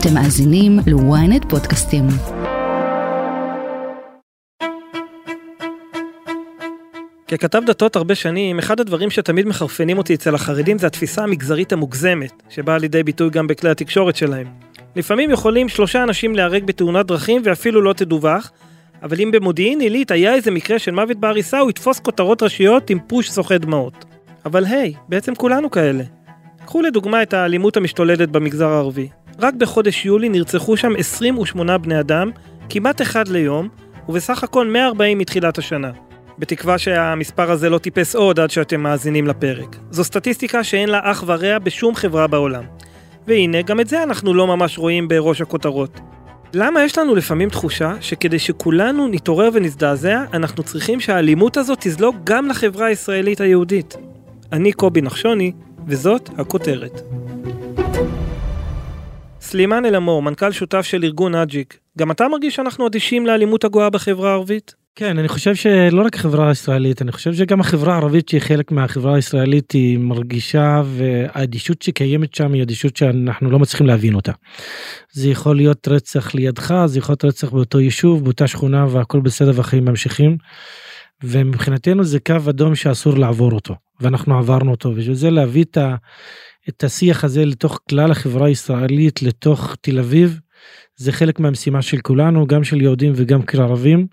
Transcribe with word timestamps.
אתם 0.00 0.14
מאזינים 0.14 0.78
ל-ynet 0.86 1.48
פודקאסטים. 1.48 2.04
ככתב 7.28 7.62
דתות 7.66 7.96
הרבה 7.96 8.14
שנים, 8.14 8.58
אחד 8.58 8.80
הדברים 8.80 9.10
שתמיד 9.10 9.46
מחרפנים 9.46 9.98
אותי 9.98 10.14
אצל 10.14 10.34
החרדים 10.34 10.78
זה 10.78 10.86
התפיסה 10.86 11.22
המגזרית 11.22 11.72
המוגזמת, 11.72 12.42
שבאה 12.48 12.78
לידי 12.78 13.02
ביטוי 13.02 13.30
גם 13.30 13.46
בכלי 13.46 13.70
התקשורת 13.70 14.16
שלהם. 14.16 14.46
לפעמים 14.96 15.30
יכולים 15.30 15.68
שלושה 15.68 16.02
אנשים 16.02 16.34
להיהרג 16.34 16.64
בתאונת 16.64 17.06
דרכים 17.06 17.42
ואפילו 17.44 17.82
לא 17.82 17.92
תדווח, 17.92 18.50
אבל 19.02 19.20
אם 19.20 19.30
במודיעין 19.30 19.80
עילית 19.80 20.10
היה 20.10 20.34
איזה 20.34 20.50
מקרה 20.50 20.78
של 20.78 20.90
מוות 20.90 21.16
בעריסה, 21.16 21.58
הוא 21.58 21.70
יתפוס 21.70 22.00
כותרות 22.00 22.42
ראשיות 22.42 22.90
עם 22.90 22.98
פוש 23.06 23.28
שוחה 23.28 23.58
דמעות. 23.58 24.04
אבל 24.44 24.64
היי, 24.64 24.94
בעצם 25.08 25.34
כולנו 25.34 25.70
כאלה. 25.70 26.04
קחו 26.66 26.82
לדוגמה 26.82 27.22
את 27.22 27.34
האלימות 27.34 27.76
המשתולדת 27.76 28.28
במגזר 28.28 28.68
הערבי. 28.68 29.08
רק 29.38 29.54
בחודש 29.54 30.06
יולי 30.06 30.28
נרצחו 30.28 30.76
שם 30.76 30.92
28 30.98 31.78
בני 31.78 32.00
אדם, 32.00 32.30
כמעט 32.68 33.02
אחד 33.02 33.28
ליום, 33.28 33.68
ובסך 34.08 34.44
הכל 34.44 34.66
140 34.66 35.18
מתחילת 35.18 35.58
השנה. 35.58 35.90
בתקווה 36.38 36.78
שהמספר 36.78 37.50
הזה 37.50 37.70
לא 37.70 37.78
טיפס 37.78 38.14
עוד 38.14 38.40
עד 38.40 38.50
שאתם 38.50 38.80
מאזינים 38.80 39.26
לפרק. 39.26 39.76
זו 39.90 40.04
סטטיסטיקה 40.04 40.64
שאין 40.64 40.88
לה 40.88 41.00
אח 41.02 41.24
ורע 41.26 41.58
בשום 41.58 41.94
חברה 41.94 42.26
בעולם. 42.26 42.64
והנה, 43.26 43.62
גם 43.62 43.80
את 43.80 43.88
זה 43.88 44.02
אנחנו 44.02 44.34
לא 44.34 44.46
ממש 44.46 44.78
רואים 44.78 45.08
בראש 45.08 45.40
הכותרות. 45.40 46.00
למה 46.54 46.84
יש 46.84 46.98
לנו 46.98 47.14
לפעמים 47.14 47.48
תחושה 47.48 47.94
שכדי 48.00 48.38
שכולנו 48.38 49.08
נתעורר 49.08 49.50
ונזדעזע, 49.52 50.24
אנחנו 50.32 50.62
צריכים 50.62 51.00
שהאלימות 51.00 51.56
הזאת 51.56 51.78
תזלוג 51.80 52.16
גם 52.24 52.48
לחברה 52.48 52.86
הישראלית 52.86 53.40
היהודית? 53.40 53.96
אני 54.52 54.72
קובי 54.72 55.00
נחשוני, 55.00 55.52
וזאת 55.86 56.30
הכותרת. 56.38 57.00
סלימאן 59.50 59.84
אלעמור, 59.84 60.22
מנכ"ל 60.22 60.52
שותף 60.52 60.82
של 60.82 61.04
ארגון 61.04 61.34
אג'יק, 61.34 61.78
גם 61.98 62.10
אתה 62.10 62.28
מרגיש 62.28 62.56
שאנחנו 62.56 62.86
אדישים 62.86 63.26
לאלימות 63.26 63.64
הגואה 63.64 63.90
בחברה 63.90 64.30
הערבית? 64.30 64.74
כן, 64.94 65.18
אני 65.18 65.28
חושב 65.28 65.54
שלא 65.54 66.02
רק 66.02 66.14
החברה 66.14 66.48
הישראלית, 66.48 67.02
אני 67.02 67.12
חושב 67.12 67.34
שגם 67.34 67.60
החברה 67.60 67.94
הערבית 67.94 68.28
שהיא 68.28 68.40
חלק 68.40 68.72
מהחברה 68.72 69.14
הישראלית 69.14 69.72
היא 69.72 69.98
מרגישה 69.98 70.82
והאדישות 70.84 71.82
שקיימת 71.82 72.34
שם 72.34 72.52
היא 72.52 72.62
אדישות 72.62 72.96
שאנחנו 72.96 73.50
לא 73.50 73.58
מצליחים 73.58 73.86
להבין 73.86 74.14
אותה. 74.14 74.32
זה 75.12 75.28
יכול 75.28 75.56
להיות 75.56 75.88
רצח 75.88 76.34
לידך, 76.34 76.74
זה 76.86 76.98
יכול 76.98 77.12
להיות 77.12 77.24
רצח 77.24 77.50
באותו 77.50 77.80
יישוב, 77.80 78.24
באותה 78.24 78.46
שכונה 78.46 78.86
והכל 78.88 79.20
בסדר 79.20 79.52
והחיים 79.54 79.84
ממשיכים. 79.84 80.36
ומבחינתנו 81.22 82.04
זה 82.04 82.20
קו 82.20 82.36
אדום 82.50 82.74
שאסור 82.74 83.18
לעבור 83.18 83.52
אותו, 83.52 83.74
ואנחנו 84.00 84.38
עברנו 84.38 84.70
אותו, 84.70 84.88
ובשביל 84.88 85.14
זה 85.14 85.30
להביא 85.30 85.64
את, 85.64 85.76
ה, 85.76 85.94
את 86.68 86.84
השיח 86.84 87.24
הזה 87.24 87.44
לתוך 87.44 87.80
כלל 87.90 88.10
החברה 88.10 88.46
הישראלית, 88.46 89.22
לתוך 89.22 89.76
תל 89.80 89.98
אביב, 89.98 90.40
זה 90.96 91.12
חלק 91.12 91.40
מהמשימה 91.40 91.82
של 91.82 92.00
כולנו, 92.00 92.46
גם 92.46 92.64
של 92.64 92.82
יהודים 92.82 93.12
וגם 93.16 93.42
כערבים, 93.42 94.06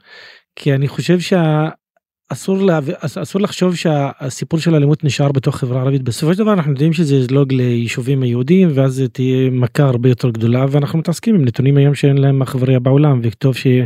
כי 0.56 0.74
אני 0.74 0.88
חושב 0.88 1.18
שאסור 1.20 2.58
לה... 2.58 2.80
אסור 3.02 3.42
לחשוב 3.42 3.76
שהסיפור 3.76 4.60
של 4.60 4.74
האלימות 4.74 5.04
נשאר 5.04 5.32
בתוך 5.32 5.58
חברה 5.58 5.82
ערבית 5.82 6.04
בסופו 6.04 6.34
של 6.34 6.40
דבר 6.40 6.54
אנחנו 6.54 6.72
יודעים 6.72 6.94
שזה 6.94 7.16
יזלוג 7.16 7.54
ליישובים 7.54 8.22
היהודים 8.24 8.70
ואז 8.74 8.94
זה 8.94 9.08
תהיה 9.08 9.50
מכה 9.50 9.84
הרבה 9.84 10.10
יותר 10.10 10.30
גדולה 10.30 10.66
ואנחנו 10.70 11.00
מתעסקים 11.00 11.36
עם 11.36 11.46
נתונים 11.46 11.78
היום 11.78 11.96
שאין 11.96 12.18
להם 12.18 12.42
ורע 12.60 12.80
בעולם 12.80 13.20
וכתוב 13.24 13.56
שאם 13.56 13.80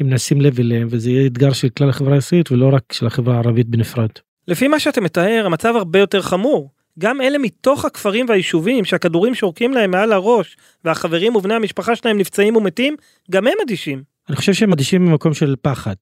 נשים 0.00 0.40
לב 0.40 0.60
אליהם 0.60 0.88
וזה 0.90 1.10
יהיה 1.10 1.26
אתגר 1.26 1.52
של 1.52 1.68
כלל 1.68 1.88
החברה 1.88 2.14
הישראלית 2.14 2.52
ולא 2.52 2.70
רק 2.72 2.92
של 2.92 3.06
החברה 3.06 3.34
הערבית 3.34 3.68
בנפרד. 3.68 4.10
לפי 4.48 4.68
מה 4.68 4.80
שאתה 4.80 5.00
מתאר 5.00 5.42
המצב 5.46 5.72
הרבה 5.76 5.98
יותר 5.98 6.22
חמור. 6.22 6.75
גם 6.98 7.20
אלה 7.20 7.38
מתוך 7.38 7.84
הכפרים 7.84 8.26
והיישובים 8.28 8.84
שהכדורים 8.84 9.34
שורקים 9.34 9.72
להם 9.72 9.90
מעל 9.90 10.12
הראש 10.12 10.56
והחברים 10.84 11.36
ובני 11.36 11.54
המשפחה 11.54 11.96
שלהם 11.96 12.18
נפצעים 12.18 12.56
ומתים, 12.56 12.96
גם 13.30 13.46
הם 13.46 13.54
אדישים. 13.66 14.02
אני 14.28 14.36
חושב 14.36 14.52
שהם 14.52 14.72
אדישים 14.72 15.04
ממקום 15.04 15.34
של 15.34 15.54
פחד. 15.62 15.94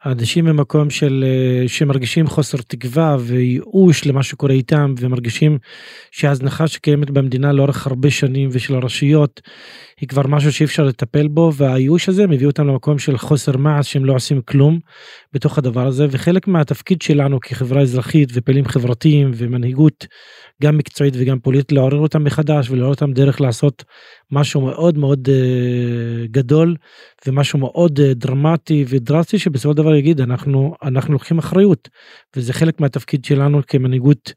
אדישים 0.00 0.44
ממקום 0.44 0.90
של 0.90 1.24
אה, 1.26 1.68
שמרגישים 1.68 2.26
חוסר 2.26 2.58
תקווה 2.58 3.16
וייאוש 3.20 4.06
למה 4.06 4.22
שקורה 4.22 4.52
איתם 4.52 4.94
ומרגישים 4.98 5.58
שההזנחה 6.10 6.68
שקיימת 6.68 7.10
במדינה 7.10 7.52
לאורך 7.52 7.86
הרבה 7.86 8.10
שנים 8.10 8.48
ושל 8.52 8.74
הרשויות 8.74 9.40
היא 10.00 10.08
כבר 10.08 10.26
משהו 10.26 10.52
שאי 10.52 10.66
אפשר 10.66 10.84
לטפל 10.84 11.28
בו 11.28 11.52
והייאוש 11.54 12.08
הזה 12.08 12.26
מביא 12.26 12.46
אותם 12.46 12.66
למקום 12.66 12.98
של 12.98 13.18
חוסר 13.18 13.56
מעש 13.56 13.92
שהם 13.92 14.04
לא 14.04 14.12
עושים 14.12 14.40
כלום 14.40 14.78
בתוך 15.32 15.58
הדבר 15.58 15.86
הזה. 15.86 16.06
וחלק 16.10 16.48
מהתפקיד 16.48 17.02
שלנו 17.02 17.40
כחברה 17.40 17.82
אזרחית 17.82 18.28
ופעילים 18.32 18.64
חברתיים 18.64 19.30
ומנהיגות 19.34 20.06
גם 20.62 20.76
מקצועית 20.78 21.14
וגם 21.16 21.38
פוליטית 21.38 21.72
לעורר 21.72 21.98
אותם 21.98 22.24
מחדש 22.24 22.70
ולעורר 22.70 22.90
אותם 22.90 23.12
דרך 23.12 23.40
לעשות 23.40 23.84
משהו 24.30 24.60
מאוד 24.60 24.98
מאוד 24.98 25.28
uh, 25.28 26.26
גדול 26.30 26.76
ומשהו 27.26 27.58
מאוד 27.58 27.98
uh, 27.98 28.02
דרמטי 28.14 28.84
ודרסטי 28.88 29.38
שבסופו 29.58 29.72
של 29.72 29.76
דבר 29.76 29.94
יגיד 29.94 30.20
אנחנו 30.20 30.74
אנחנו 30.82 31.12
לוקחים 31.12 31.38
אחריות. 31.38 31.88
וזה 32.36 32.52
חלק 32.52 32.80
מהתפקיד 32.80 33.24
שלנו 33.24 33.60
כמנהיגות 33.66 34.32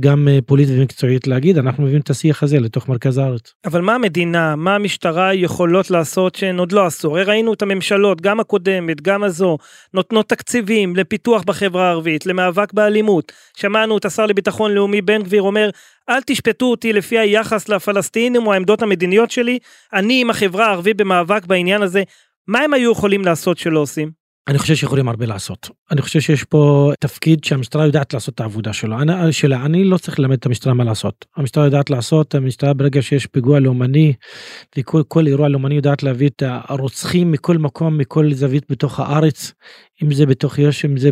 גם 0.00 0.28
uh, 0.28 0.44
פוליטית 0.46 0.74
ומקצועית 0.78 1.26
להגיד 1.26 1.58
אנחנו 1.58 1.82
מביאים 1.82 2.00
את 2.00 2.10
השיח 2.10 2.42
הזה 2.42 2.60
לתוך 2.60 2.88
מרכז 2.88 3.18
הארץ. 3.18 3.52
אבל 3.64 3.80
מה 3.80 3.94
המדינה 3.94 4.56
מה 4.56 4.74
המשטרה 4.74 5.34
יכולות 5.34 5.90
לעשות 5.90 6.34
שהן 6.34 6.58
עוד 6.58 6.72
לא 6.72 6.86
עשו? 6.86 7.12
ראינו 7.12 7.52
את 7.52 7.62
הממשלות 7.62 8.20
גם 8.20 8.40
הקודמת 8.40 9.00
גם 9.00 9.24
הזו 9.24 9.58
נותנות 9.94 10.28
תקציבים 10.28 10.96
לפיתוח 10.96 11.42
בחברה 11.46 11.88
הערבית 11.88 12.26
למאבק 12.26 12.72
באלימות. 12.72 13.32
שמענו 13.56 13.98
את 13.98 14.04
השר 14.04 14.26
לביטחון 14.26 14.72
לאומי 14.72 15.02
בן 15.02 15.22
גביר 15.22 15.42
אומר 15.42 15.70
אל 16.08 16.20
תשפטו 16.26 16.66
אותי 16.66 16.92
לפי 16.92 17.18
היחס 17.18 17.68
לפלסטינים 17.68 18.46
או 18.46 18.52
העמדות 18.52 18.82
המדיניות 18.82 19.30
שלי, 19.30 19.58
אני 19.92 20.20
עם 20.20 20.30
החברה 20.30 20.66
הערבית 20.66 20.96
במאבק 20.96 21.46
בעניין 21.46 21.82
הזה, 21.82 22.02
מה 22.48 22.58
הם 22.58 22.74
היו 22.74 22.92
יכולים 22.92 23.24
לעשות 23.24 23.58
שלא 23.58 23.80
עושים? 23.80 24.21
אני 24.48 24.58
חושב 24.58 24.74
שיכולים 24.74 25.08
הרבה 25.08 25.26
לעשות. 25.26 25.70
אני 25.90 26.02
חושב 26.02 26.20
שיש 26.20 26.44
פה 26.44 26.92
תפקיד 27.00 27.44
שהמשטרה 27.44 27.86
יודעת 27.86 28.14
לעשות 28.14 28.34
את 28.34 28.40
העבודה 28.40 28.72
שלו. 28.72 28.98
אני, 28.98 29.32
שלה, 29.32 29.64
אני 29.64 29.84
לא 29.84 29.98
צריך 29.98 30.18
ללמד 30.18 30.36
את 30.36 30.46
המשטרה 30.46 30.74
מה 30.74 30.84
לעשות. 30.84 31.24
המשטרה 31.36 31.64
יודעת 31.64 31.90
לעשות, 31.90 32.34
המשטרה 32.34 32.74
ברגע 32.74 33.02
שיש 33.02 33.26
פיגוע 33.26 33.60
לאומני 33.60 34.12
וכל 34.78 35.26
אירוע 35.26 35.48
לאומני 35.48 35.74
יודעת 35.74 36.02
להביא 36.02 36.28
את 36.28 36.42
הרוצחים 36.46 37.32
מכל 37.32 37.58
מקום, 37.58 37.98
מכל 37.98 38.32
זווית 38.32 38.64
בתוך 38.70 39.00
הארץ, 39.00 39.52
אם 40.02 40.12
זה 40.12 40.26
בתוך 40.26 40.58
יו"ש, 40.58 40.84
אם 40.84 40.96
זה 40.96 41.10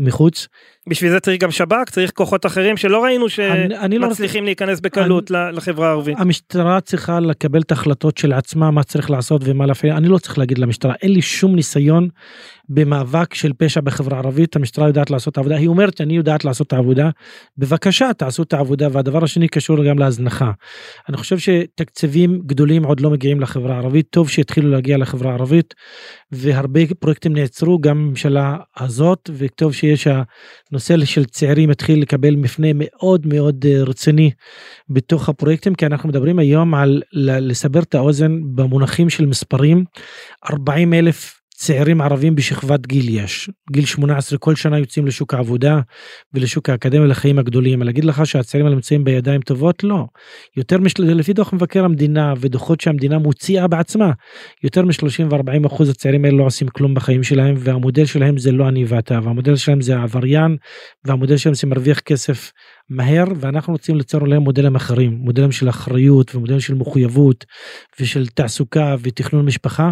מחוץ. 0.00 0.48
בשביל 0.88 1.10
זה 1.10 1.20
צריך 1.20 1.42
גם 1.42 1.50
שב"כ, 1.50 1.90
צריך 1.90 2.10
כוחות 2.10 2.46
אחרים 2.46 2.76
שלא 2.76 3.04
ראינו 3.04 3.28
שמצליחים 3.28 4.42
לא 4.42 4.46
להיכנס 4.46 4.80
בקלות 4.80 5.30
אני, 5.30 5.56
לחברה 5.56 5.88
הערבית. 5.88 6.20
המשטרה 6.20 6.80
צריכה 6.80 7.20
לקבל 7.20 7.60
את 7.60 7.70
ההחלטות 7.70 8.18
של 8.18 8.32
עצמה, 8.32 8.70
מה 8.70 8.82
צריך 8.82 9.10
לעשות 9.10 9.42
ומה 9.44 9.66
להפעיל. 9.66 9.92
אני 9.92 10.08
לא 10.08 10.18
צריך 10.18 10.38
להגיד 10.38 10.58
למשטרה, 10.58 10.94
אין 11.02 11.12
לי 11.12 11.22
שום 11.22 11.54
ניסיון 11.54 12.08
במאבק 12.68 13.34
של 13.34 13.52
פשע 13.58 13.80
בחברה 13.80 14.16
הערבית, 14.16 14.56
המשטרה 14.56 14.86
יודעת 14.86 15.10
לעשות 15.10 15.32
את 15.32 15.36
העבודה, 15.36 15.56
היא 15.56 15.68
אומרת 15.68 16.00
אני 16.00 16.16
יודעת 16.16 16.44
לעשות 16.44 16.66
את 16.66 16.72
העבודה, 16.72 17.10
בבקשה 17.58 18.10
תעשו 18.12 18.42
את 18.42 18.52
העבודה, 18.52 18.88
והדבר 18.92 19.24
השני 19.24 19.48
קשור 19.48 19.84
גם 19.84 19.98
להזנחה. 19.98 20.50
אני 21.08 21.16
חושב 21.16 21.38
שתקציבים 21.38 22.40
גדולים 22.46 22.84
עוד 22.84 23.00
לא 23.00 23.10
מגיעים 23.10 23.40
לחברה 23.40 23.74
הערבית, 23.74 24.06
טוב 24.10 24.28
שהתחילו 24.28 24.70
להגיע 24.70 24.96
לחברה 24.96 25.30
הערבית, 25.30 25.74
והרבה 26.32 26.80
פרויקטים 27.00 27.32
נעצרו 27.32 27.78
גם 27.78 28.04
בממשלה 28.04 28.56
הזאת, 28.76 29.30
וטוב 29.36 29.72
שיש 29.72 30.06
הנושא 30.70 31.04
של 31.04 31.24
צעירים 31.24 31.70
התחיל 31.70 32.02
לקבל 32.02 32.36
מפנה 32.36 32.68
מאוד 32.74 33.26
מאוד 33.26 33.64
אה, 33.68 33.82
רציני 33.82 34.30
בתוך 34.88 35.28
הפרויקטים, 35.28 35.74
כי 35.74 35.86
אנחנו 35.86 36.08
מדברים 36.08 36.38
היום 36.38 36.74
על 36.74 37.02
לסבר 37.12 37.82
את 37.82 37.94
האוזן 37.94 38.40
במונחים 38.54 39.10
של 39.10 39.26
מספרים, 39.26 39.84
40 40.50 40.94
אלף 40.94 41.43
צעירים 41.64 42.00
ערבים 42.00 42.34
בשכבת 42.34 42.86
גיל 42.86 43.08
יש, 43.08 43.50
גיל 43.72 43.84
18 43.84 44.38
כל 44.38 44.54
שנה 44.54 44.78
יוצאים 44.78 45.06
לשוק 45.06 45.34
העבודה 45.34 45.80
ולשוק 46.34 46.70
האקדמיה 46.70 47.06
לחיים 47.06 47.38
הגדולים, 47.38 47.82
להגיד 47.82 48.04
לך 48.04 48.26
שהצעירים 48.26 48.66
האלה 48.66 48.74
נמצאים 48.74 49.04
בידיים 49.04 49.40
טובות? 49.40 49.84
לא. 49.84 50.06
יותר 50.56 50.78
משל... 50.78 51.02
לפי 51.02 51.32
דוח 51.32 51.52
מבקר 51.52 51.84
המדינה 51.84 52.34
ודוחות 52.40 52.80
שהמדינה 52.80 53.18
מוציאה 53.18 53.68
בעצמה, 53.68 54.12
יותר 54.62 54.84
מ-30 54.84 55.34
ו-40 55.34 55.66
אחוז 55.66 55.88
הצעירים 55.88 56.24
האלה 56.24 56.36
לא 56.36 56.44
עושים 56.44 56.68
כלום 56.68 56.94
בחיים 56.94 57.22
שלהם 57.22 57.54
והמודל 57.58 58.04
שלהם 58.04 58.38
זה 58.38 58.52
לא 58.52 58.68
אני 58.68 58.84
ואתה 58.84 59.18
והמודל 59.22 59.56
שלהם 59.56 59.80
זה 59.80 59.96
העבריין 59.96 60.56
והמודל 61.04 61.36
שלהם 61.36 61.54
זה 61.54 61.66
מרוויח 61.66 62.00
כסף 62.00 62.50
מהר 62.88 63.24
ואנחנו 63.36 63.72
רוצים 63.72 63.96
ליצור 63.96 64.28
להם 64.28 64.42
מודלים 64.42 64.74
אחרים 64.74 65.12
מודלים 65.12 65.52
של 65.52 65.68
אחריות 65.68 66.34
ומודלים 66.34 66.60
של 66.60 66.74
מחויבות 66.74 67.44
ושל 68.00 68.26
תעסוקה 68.26 68.94
ותכנון 69.02 69.46
משפחה 69.46 69.90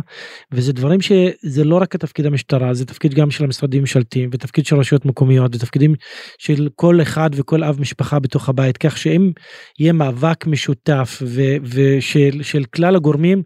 וזה 0.53 0.73
דברים 0.73 1.01
שזה 1.01 1.65
לא 1.65 1.77
רק 1.77 1.95
התפקיד 1.95 2.27
המשטרה 2.27 2.75
זה 2.75 2.87
תפקיד 2.87 3.15
גם 3.15 3.31
של 3.31 3.45
המשרדים 3.45 3.79
הממשלתיים 3.79 4.31
ותפקיד 4.33 4.67
של 4.67 4.77
רשויות 4.77 5.05
מקומיות 5.05 5.55
ותפקידים 5.55 5.95
של 6.39 6.69
כל 6.75 7.03
אחד 7.03 7.31
וכל 7.35 7.65
אב 7.65 7.81
משפחה 7.81 8.19
בתוך 8.19 8.49
הבית 8.49 8.77
כך 8.77 8.99
שאם 8.99 9.33
יהיה 9.79 9.93
מאבק 9.93 10.47
משותף 10.47 11.23
ושל 11.63 12.43
של 12.43 12.65
כלל 12.65 12.97
הגורמים 12.97 13.43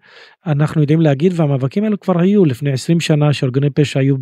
אנחנו 0.46 0.80
יודעים 0.80 1.00
להגיד 1.00 1.32
והמאבקים 1.36 1.84
האלו 1.84 2.00
כבר 2.00 2.20
היו 2.20 2.44
לפני 2.44 2.72
20 2.72 3.00
שנה 3.00 3.32
שארגוני 3.32 3.70
פשע 3.70 4.00
היו 4.00 4.16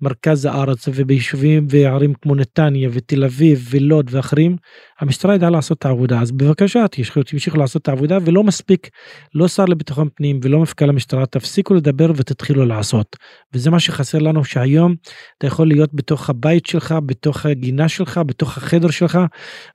במרכז 0.00 0.44
הארץ 0.44 0.88
וביישובים 0.94 1.66
וערים 1.70 2.14
כמו 2.14 2.34
נתניה 2.34 2.88
ותל 2.92 3.24
אביב 3.24 3.68
ולוד 3.70 4.10
ואחרים. 4.10 4.40
אחרים, 4.40 4.56
המשטרה 5.00 5.34
ידעה 5.34 5.50
לעשות 5.50 5.78
את 5.78 5.86
העבודה, 5.86 6.20
אז 6.20 6.32
בבקשה 6.32 6.84
תמשיכו 7.26 7.58
לעשות 7.58 7.82
את 7.82 7.88
העבודה 7.88 8.18
ולא 8.24 8.44
מספיק, 8.44 8.88
לא 9.34 9.48
שר 9.48 9.64
לביטחון 9.64 10.08
פנים 10.14 10.40
ולא 10.42 10.58
מפכ"ל 10.58 10.88
המשטרה, 10.88 11.26
תפסיקו 11.26 11.74
לדבר 11.74 12.12
ותתחילו 12.16 12.66
לעשות. 12.66 13.16
וזה 13.54 13.70
מה 13.70 13.80
שחסר 13.80 14.18
לנו 14.18 14.44
שהיום 14.44 14.94
אתה 15.38 15.46
יכול 15.46 15.68
להיות 15.68 15.94
בתוך 15.94 16.30
הבית 16.30 16.66
שלך, 16.66 16.94
בתוך 17.06 17.46
הגינה 17.46 17.88
שלך, 17.88 18.20
בתוך 18.26 18.56
החדר 18.56 18.90
שלך, 18.90 19.18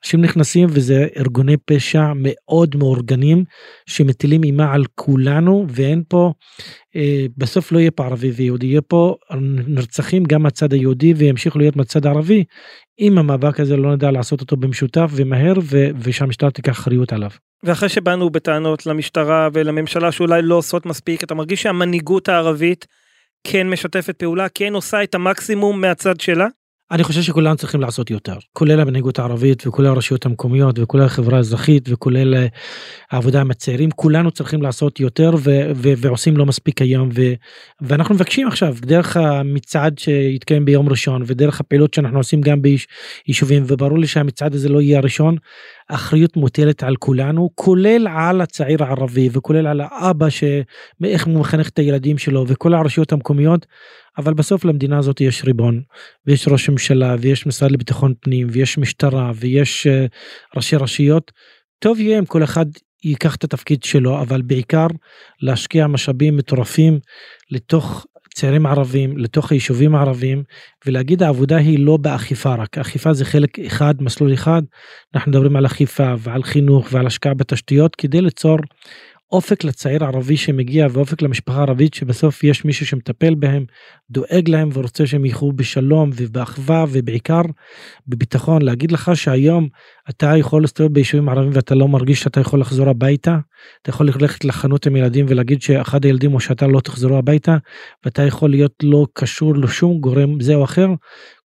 אנשים 0.04 0.22
נכנסים 0.22 0.68
וזה 0.72 1.08
ארגוני 1.18 1.58
פשע 1.58 2.12
מאוד 2.16 2.76
מאורגנים 2.76 3.44
שמטילים 3.86 4.44
אימה 4.44 4.74
על 4.74 4.86
כולנו 4.96 5.65
ואין 5.70 6.04
פה 6.08 6.34
אה, 6.96 7.26
בסוף 7.38 7.72
לא 7.72 7.80
יהיה 7.80 7.92
פה 7.92 8.06
ערבי 8.06 8.32
ויהודי, 8.32 8.66
יהיה 8.66 8.82
פה 8.82 9.16
נרצחים 9.68 10.24
גם 10.24 10.44
מהצד 10.44 10.74
היהודי 10.74 11.14
וימשיכו 11.14 11.60
להיות 11.60 11.76
מהצד 11.76 12.06
הערבי, 12.06 12.44
אם 13.00 13.18
המאבק 13.18 13.60
הזה 13.60 13.78
לא 13.78 13.96
נדע 13.96 14.12
לעשות 14.12 14.42
אותו 14.42 14.58
במשותף 14.58 15.12
ומהר 15.16 15.54
ו- 15.64 15.90
ושהמשטרה 16.00 16.52
תיקח 16.52 16.72
אחריות 16.72 17.14
עליו. 17.14 17.30
ואחרי 17.64 17.90
שבאנו 17.90 18.30
בטענות 18.30 18.86
למשטרה 18.86 19.50
ולממשלה 19.54 20.12
שאולי 20.12 20.42
לא 20.42 20.56
עושות 20.56 20.86
מספיק, 20.86 21.24
אתה 21.24 21.36
מרגיש 21.36 21.62
שהמנהיגות 21.62 22.30
הערבית 22.30 22.86
כן 23.48 23.70
משתפת 23.70 24.16
פעולה, 24.18 24.50
כן 24.50 24.74
עושה 24.74 25.04
את 25.04 25.16
המקסימום 25.16 25.82
מהצד 25.82 26.20
שלה? 26.20 26.48
אני 26.92 27.04
חושב 27.04 27.22
שכולם 27.22 27.56
צריכים 27.56 27.82
לעשות 27.82 28.12
יותר, 28.12 28.38
כולל 28.54 28.80
המנהיגות 28.80 29.20
הערבית 29.20 29.68
וכולל 29.68 29.88
הרשויות 29.88 30.26
המקומיות 30.26 30.80
וכולל 30.80 31.04
החברה 31.04 31.38
האזרחית 31.38 31.90
וכולל 31.92 32.36
אה, 32.36 32.48
העבודה 33.12 33.42
עם 33.42 33.52
הצעירים, 33.52 33.92
כולנו 33.92 34.32
צריכים 34.32 34.62
לעשות 34.62 35.00
יותר 35.00 35.32
ו- 35.38 35.72
ו- 35.76 35.94
ועושים 35.98 36.38
לא 36.38 36.46
מספיק 36.46 36.82
היום 36.82 37.10
ו- 37.14 37.34
ואנחנו 37.82 38.16
מבקשים 38.16 38.48
עכשיו 38.48 38.76
דרך 38.82 39.18
המצעד 39.18 40.00
שיתקיים 40.00 40.66
ביום 40.66 40.90
ראשון 40.90 41.24
ודרך 41.26 41.60
הפעילות 41.60 41.94
שאנחנו 41.94 42.18
עושים 42.18 42.42
גם 42.42 42.62
ביישובים 42.62 43.64
וברור 43.68 44.00
לי 44.00 44.08
שהמצעד 44.08 44.54
הזה 44.54 44.70
לא 44.70 44.82
יהיה 44.82 45.00
הראשון, 45.00 45.38
אחריות 45.90 46.38
מוטלת 46.38 46.84
על 46.84 46.96
כולנו 46.96 47.50
כולל 47.56 48.08
על 48.08 48.42
הצעיר 48.42 48.84
הערבי 48.84 49.30
וכולל 49.32 49.68
על 49.68 49.82
האבא 49.84 50.28
שאיך 50.30 51.26
הוא 51.26 51.40
מחנך 51.40 51.70
את 51.70 51.80
הילדים 51.80 52.18
שלו 52.18 52.46
וכל 52.48 52.74
הרשויות 52.74 53.12
המקומיות 53.12 53.66
אבל 54.18 54.34
בסוף 54.34 54.66
למדינה 54.66 54.98
הזאת 54.98 55.22
יש 55.22 55.44
ריבון 55.44 55.82
ויש 56.26 56.48
ראש 56.48 56.70
ממשלה 56.70 57.16
ויש 57.20 57.48
משרד 57.48 57.72
לביטחון 57.72 58.14
פנים 58.20 58.48
ויש 58.52 58.78
משטרה 58.78 59.32
ויש 59.36 59.88
uh, 59.88 60.10
ראשי 60.56 60.76
רשויות. 60.76 61.32
טוב 61.80 62.00
יהיה 62.00 62.20
אם 62.20 62.26
כל 62.26 62.44
אחד 62.44 62.66
ייקח 63.04 63.36
את 63.36 63.44
התפקיד 63.44 63.84
שלו 63.84 64.22
אבל 64.22 64.42
בעיקר 64.42 64.88
להשקיע 65.42 65.88
משאבים 65.88 66.38
מטורפים 66.38 67.00
לתוך 67.52 68.06
צעירים 68.36 68.66
ערבים 68.66 69.18
לתוך 69.18 69.52
היישובים 69.52 69.96
הערבים 69.96 70.44
ולהגיד 70.86 71.24
העבודה 71.24 71.58
היא 71.58 71.80
לא 71.80 71.98
באכיפה 71.98 72.56
רק 72.56 72.78
אכיפה 72.78 73.14
זה 73.14 73.26
חלק 73.26 73.60
אחד 73.60 74.02
מסלול 74.02 74.34
אחד 74.34 74.62
אנחנו 75.16 75.32
מדברים 75.32 75.56
על 75.56 75.66
אכיפה 75.66 76.14
ועל 76.20 76.44
חינוך 76.44 76.88
ועל 76.92 77.08
השקעה 77.08 77.34
בתשתיות 77.34 77.96
כדי 77.96 78.22
ליצור 78.22 78.58
אופק 79.32 79.64
לצעיר 79.64 80.04
ערבי 80.04 80.38
שמגיע 80.38 80.88
ואופק 80.92 81.22
למשפחה 81.22 81.62
ערבית 81.62 81.94
שבסוף 81.94 82.44
יש 82.44 82.66
מישהו 82.66 82.86
שמטפל 82.86 83.36
בהם, 83.36 83.66
דואג 84.10 84.50
להם 84.50 84.70
ורוצה 84.74 85.08
שהם 85.08 85.26
יחו 85.26 85.52
בשלום 85.52 86.10
ובאחווה 86.16 86.86
ובעיקר 86.92 87.42
בביטחון. 88.08 88.62
להגיד 88.62 88.92
לך 88.92 89.12
שהיום 89.16 89.68
אתה 90.10 90.38
יכול 90.38 90.62
להסתובב 90.62 90.94
ביישובים 90.94 91.30
ערבים 91.30 91.52
ואתה 91.54 91.76
לא 91.76 91.88
מרגיש 91.88 92.22
שאתה 92.22 92.40
יכול 92.40 92.62
לחזור 92.62 92.90
הביתה, 92.90 93.38
אתה 93.82 93.90
יכול 93.90 94.08
ללכת 94.08 94.46
לחנות 94.46 94.88
עם 94.88 94.96
ילדים 94.96 95.26
ולהגיד 95.30 95.62
שאחד 95.62 96.06
הילדים 96.06 96.34
או 96.34 96.40
שאתה 96.40 96.68
לא 96.68 96.80
תחזרו 96.80 97.18
הביתה 97.18 97.58
ואתה 98.06 98.22
יכול 98.24 98.50
להיות 98.50 98.74
לא 98.84 99.08
קשור 99.14 99.56
לשום 99.56 100.00
גורם 100.00 100.42
זה 100.42 100.56
או 100.56 100.64
אחר. 100.64 100.88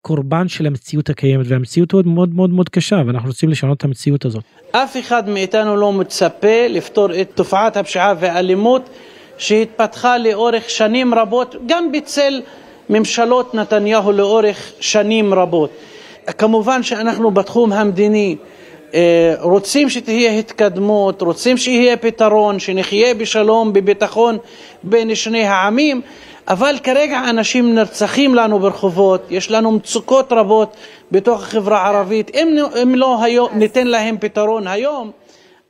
קורבן 0.02 0.48
של 0.48 0.68
המציאות 0.68 1.10
הקיימת 1.10 1.46
והמציאות 1.50 1.92
היא 1.92 2.02
מאוד 2.06 2.36
מאוד 2.36 2.50
מאוד 2.50 2.70
קשה 2.70 3.02
ואנחנו 3.08 3.30
רוצים 3.30 3.50
לשנות 3.50 3.78
את 3.78 3.84
המציאות 3.84 4.26
הזאת. 4.26 4.44
אף 4.72 4.98
אחד 5.00 5.30
מאיתנו 5.30 5.78
לא 5.78 5.94
מצפה 5.94 6.68
לפתור 6.70 7.22
את 7.22 7.30
תופעת 7.36 7.78
הפשיעה 7.78 8.14
והאלימות 8.20 8.90
שהתפתחה 9.38 10.18
לאורך 10.18 10.70
שנים 10.70 11.14
רבות 11.14 11.56
גם 11.66 11.92
בצל 11.92 12.42
ממשלות 12.90 13.56
נתניהו 13.56 14.12
לאורך 14.12 14.72
שנים 14.80 15.34
רבות. 15.34 15.70
כמובן 16.38 16.84
שאנחנו 16.84 17.32
בתחום 17.32 17.74
המדיני 17.74 18.36
אה, 18.94 19.36
רוצים 19.42 19.90
שתהיה 19.90 20.40
התקדמות, 20.40 21.22
רוצים 21.22 21.58
שיהיה 21.58 21.98
פתרון, 21.98 22.60
שנחיה 22.60 23.14
בשלום, 23.14 23.74
בביטחון 23.74 24.38
בין 24.84 25.16
שני 25.16 25.44
העמים, 25.44 26.02
אבל 26.50 26.76
כרגע 26.84 27.30
אנשים 27.30 27.76
נרצחים 27.76 28.36
לנו 28.36 28.60
ברחובות, 28.60 29.26
יש 29.30 29.52
לנו 29.52 29.72
מצוקות 29.72 30.32
רבות 30.32 30.76
בתוך 31.12 31.44
החברה 31.44 31.82
הערבית, 31.82 32.32
אם, 32.36 32.58
אם 32.84 32.96
לא 32.96 33.24
היום, 33.24 33.58
ניתן 33.58 33.88
להם 33.88 34.18
פתרון 34.18 34.68
היום, 34.68 35.12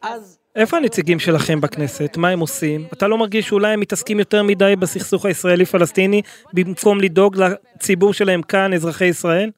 אז... 0.02 0.38
איפה 0.56 0.78
הנציגים 0.78 1.20
שלכם 1.20 1.62
בכנסת? 1.62 2.18
מה 2.18 2.30
הם 2.30 2.40
עושים? 2.40 2.86
אתה 2.94 3.08
לא 3.08 3.18
מרגיש 3.18 3.48
שאולי 3.48 3.74
הם 3.74 3.80
מתעסקים 3.80 4.20
יותר 4.20 4.44
מדי 4.44 4.76
בסכסוך 4.80 5.26
הישראלי-פלסטיני 5.26 6.22
במקום 6.54 7.02
לדאוג 7.02 7.38
לציבור 7.38 8.14
שלהם 8.14 8.42
כאן, 8.42 8.74
אזרחי 8.74 9.06
ישראל? 9.06 9.50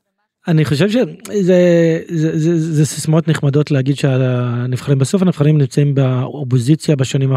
אני 0.48 0.66
חושב 0.66 0.90
שזה 0.90 2.86
סיסמאות 2.86 3.28
נחמדות 3.28 3.72
להגיד 3.72 3.96
שהנבחרים 3.98 5.00
בסוף 5.00 5.22
הנבחרים 5.22 5.58
נמצאים 5.58 5.96
באופוזיציה 5.96 6.96
בשנים 6.96 7.32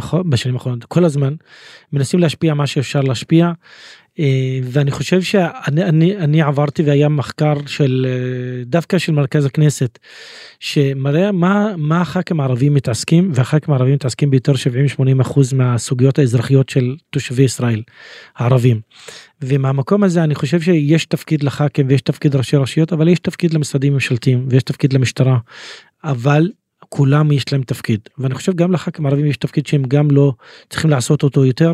האחרונות 0.54 0.84
כל 0.84 1.04
הזמן 1.04 1.34
מנסים 1.92 2.20
להשפיע 2.20 2.54
מה 2.54 2.66
שאפשר 2.66 3.00
להשפיע 3.00 3.52
ואני 4.62 4.90
חושב 4.90 5.22
שאני 5.22 5.84
אני, 5.84 6.16
אני 6.16 6.42
עברתי 6.42 6.82
והיה 6.82 7.08
מחקר 7.08 7.54
של 7.66 8.06
אה, 8.08 8.64
דווקא 8.64 8.98
של 8.98 9.12
מרכז 9.12 9.44
הכנסת 9.44 9.98
שמראה 10.60 11.32
מה 11.32 11.74
מה 11.76 12.00
הח"כים 12.00 12.40
הערבים 12.40 12.74
מתעסקים 12.74 13.30
והח"כים 13.34 13.74
הערבים 13.74 13.94
מתעסקים 13.94 14.30
ביותר 14.30 14.52
70-80 14.52 15.22
אחוז 15.22 15.52
מהסוגיות 15.52 16.18
האזרחיות 16.18 16.68
של 16.68 16.96
תושבי 17.10 17.42
ישראל 17.42 17.82
הערבים. 18.36 18.80
ומהמקום 19.42 20.04
הזה 20.04 20.24
אני 20.24 20.34
חושב 20.34 20.60
שיש 20.60 21.06
תפקיד 21.06 21.42
לח"כים 21.42 21.86
ויש 21.88 22.00
תפקיד 22.00 22.36
ראשי 22.36 22.56
רשויות 22.56 22.92
אבל 22.92 23.08
יש 23.08 23.18
תפקיד 23.18 23.54
למשרדים 23.54 23.92
ממשלתיים 23.92 24.46
ויש 24.50 24.62
תפקיד 24.62 24.92
למשטרה 24.92 25.38
אבל 26.04 26.50
כולם 26.88 27.32
יש 27.32 27.52
להם 27.52 27.62
תפקיד 27.62 28.00
ואני 28.18 28.34
חושב 28.34 28.54
גם 28.54 28.72
לח"כים 28.72 29.06
הערבים 29.06 29.26
יש 29.26 29.36
תפקיד 29.36 29.66
שהם 29.66 29.82
גם 29.82 30.10
לא 30.10 30.32
צריכים 30.70 30.90
לעשות 30.90 31.22
אותו 31.22 31.44
יותר. 31.44 31.72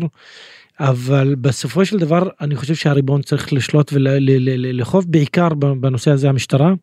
אבל 0.83 1.35
בסופו 1.35 1.85
של 1.85 1.97
דבר 1.97 2.29
אני 2.41 2.55
חושב 2.55 2.75
שהריבון 2.75 3.21
צריך 3.21 3.53
לשלוט 3.53 3.93
ולאכוף 3.93 5.05
בעיקר 5.05 5.49
בנושא 5.53 6.11
הזה 6.11 6.29
המשטרה 6.29 6.73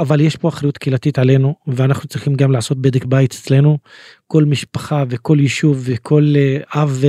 אבל 0.00 0.20
יש 0.20 0.36
פה 0.36 0.48
אחריות 0.48 0.78
קהילתית 0.78 1.18
עלינו 1.18 1.54
ואנחנו 1.66 2.08
צריכים 2.08 2.34
גם 2.34 2.52
לעשות 2.52 2.78
בדק 2.78 3.04
בית 3.04 3.32
אצלנו. 3.32 3.78
כל 4.26 4.44
משפחה 4.44 5.04
וכל 5.08 5.36
יישוב 5.40 5.82
וכל 5.84 6.32
אה, 6.36 6.82
אב 6.82 7.02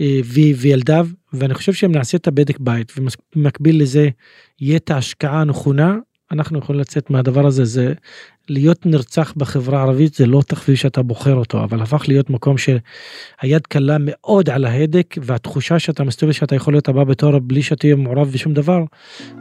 אה, 0.00 0.20
וילדיו 0.56 1.06
ואני 1.32 1.54
חושב 1.54 1.72
שאם 1.72 1.92
נעשה 1.92 2.16
את 2.16 2.26
הבדק 2.26 2.58
בית 2.58 2.92
ובמקביל 2.96 3.82
לזה 3.82 4.08
יהיה 4.60 4.76
את 4.76 4.90
ההשקעה 4.90 5.40
הנכונה 5.40 5.96
אנחנו 6.30 6.58
יכולים 6.58 6.80
לצאת 6.80 7.10
מהדבר 7.10 7.46
הזה 7.46 7.64
זה 7.64 7.92
להיות 8.48 8.86
נרצח 8.86 9.32
בחברה 9.36 9.78
הערבית 9.78 10.14
זה 10.14 10.26
לא 10.26 10.42
תחביב 10.46 10.76
שאתה 10.76 11.02
בוחר 11.02 11.34
אותו 11.34 11.64
אבל 11.64 11.82
הפך 11.82 12.04
להיות 12.08 12.30
מקום 12.30 12.56
שהיד 12.58 13.66
קלה 13.66 13.96
מאוד 14.00 14.50
על 14.50 14.64
ההדק 14.64 15.14
והתחושה 15.22 15.78
שאתה 15.78 16.04
מסתובב 16.04 16.32
שאתה 16.32 16.54
יכול 16.54 16.74
להיות 16.74 16.88
הבא 16.88 17.04
בתור 17.04 17.38
בלי 17.38 17.62
שתהיה 17.62 17.96
מעורב 17.96 18.30
בשום 18.32 18.54
דבר 18.54 18.84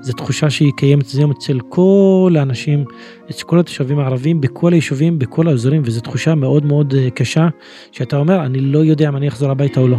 זה 0.01 0.13
תחושה 0.13 0.49
שהיא 0.49 0.71
קיימת 0.77 1.05
היום 1.17 1.31
אצל 1.31 1.59
כל 1.69 2.35
האנשים 2.39 2.85
אצל 3.29 3.43
כל 3.43 3.59
התושבים 3.59 3.99
הערבים 3.99 4.41
בכל 4.41 4.73
היישובים 4.73 5.19
בכל 5.19 5.47
האזורים 5.47 5.81
וזו 5.85 6.01
תחושה 6.01 6.35
מאוד 6.35 6.65
מאוד 6.65 6.93
אה, 6.93 7.09
קשה 7.09 7.47
שאתה 7.91 8.17
אומר 8.17 8.45
אני 8.45 8.59
לא 8.59 8.79
יודע 8.79 9.09
אם 9.09 9.15
אני 9.15 9.27
אחזור 9.27 9.51
הביתה 9.51 9.79
או 9.79 9.87
לא. 9.87 9.97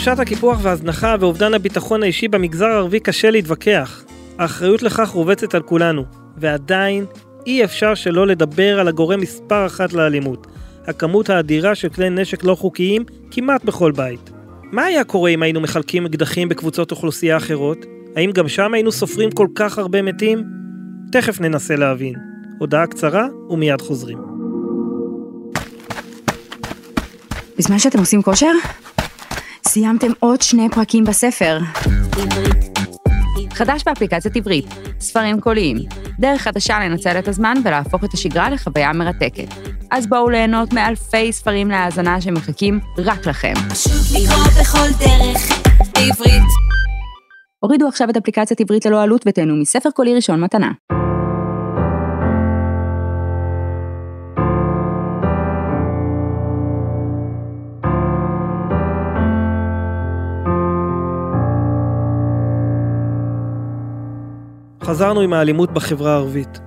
תחושת 0.00 0.18
הקיפוח 0.18 0.58
וההזנחה 0.62 1.14
ואובדן 1.20 1.54
הביטחון 1.54 2.02
האישי 2.02 2.28
במגזר 2.28 2.66
הערבי 2.66 3.00
קשה 3.00 3.30
להתווכח. 3.30 4.04
האחריות 4.38 4.82
לכך 4.82 5.08
רובצת 5.08 5.54
על 5.54 5.62
כולנו, 5.62 6.04
ועדיין 6.36 7.04
אי 7.46 7.64
אפשר 7.64 7.94
שלא 7.94 8.26
לדבר 8.26 8.80
על 8.80 8.88
הגורם 8.88 9.20
מספר 9.20 9.66
אחת 9.66 9.92
לאלימות, 9.92 10.46
הכמות 10.86 11.30
האדירה 11.30 11.74
של 11.74 11.88
כלי 11.88 12.10
נשק 12.10 12.44
לא 12.44 12.54
חוקיים 12.54 13.04
כמעט 13.30 13.64
בכל 13.64 13.92
בית. 13.92 14.30
מה 14.72 14.84
היה 14.84 15.04
קורה 15.04 15.30
אם 15.30 15.42
היינו 15.42 15.60
מחלקים 15.60 16.06
אקדחים 16.06 16.48
בקבוצות 16.48 16.90
אוכלוסייה 16.90 17.36
אחרות? 17.36 17.78
האם 18.16 18.30
גם 18.30 18.48
שם 18.48 18.74
היינו 18.74 18.92
סופרים 18.92 19.30
כל 19.30 19.46
כך 19.54 19.78
הרבה 19.78 20.02
מתים? 20.02 20.44
תכף 21.12 21.40
ננסה 21.40 21.76
להבין. 21.76 22.14
הודעה 22.58 22.86
קצרה 22.86 23.26
ומיד 23.50 23.80
חוזרים. 23.80 24.18
בזמן 27.58 27.78
שאתם 27.78 27.98
עושים 27.98 28.22
כושר? 28.22 28.52
סיימתם 29.72 30.12
עוד 30.18 30.42
שני 30.42 30.68
פרקים 30.68 31.04
בספר. 31.04 31.58
חדש 33.50 33.82
באפליקציית 33.86 34.36
עברית, 34.36 34.66
ספרים 35.00 35.40
קוליים, 35.40 35.76
דרך 36.18 36.40
חדשה 36.40 36.78
לנצל 36.80 37.18
את 37.18 37.28
הזמן 37.28 37.54
ולהפוך 37.64 38.04
את 38.04 38.14
השגרה 38.14 38.50
לחוויה 38.50 38.92
מרתקת. 38.92 39.54
אז 39.90 40.06
בואו 40.06 40.30
ליהנות 40.30 40.72
מאלפי 40.72 41.32
ספרים 41.32 41.68
להאזנה 41.68 42.20
שמחכים 42.20 42.80
רק 42.98 43.26
לכם. 43.26 43.52
לקרוא 44.12 44.44
בכל 44.60 44.88
דרך, 44.98 45.62
בעברית. 45.94 46.48
הורידו 47.60 47.88
עכשיו 47.88 48.10
את 48.10 48.16
אפליקציית 48.16 48.60
עברית 48.60 48.86
ללא 48.86 49.02
עלות 49.02 49.24
ותהנו 49.26 49.56
מספר 49.56 49.90
קולי 49.90 50.14
ראשון 50.14 50.40
מתנה. 50.40 50.70
חזרנו 64.90 65.20
עם 65.20 65.32
האלימות 65.32 65.70
בחברה 65.70 66.12
הערבית. 66.12 66.60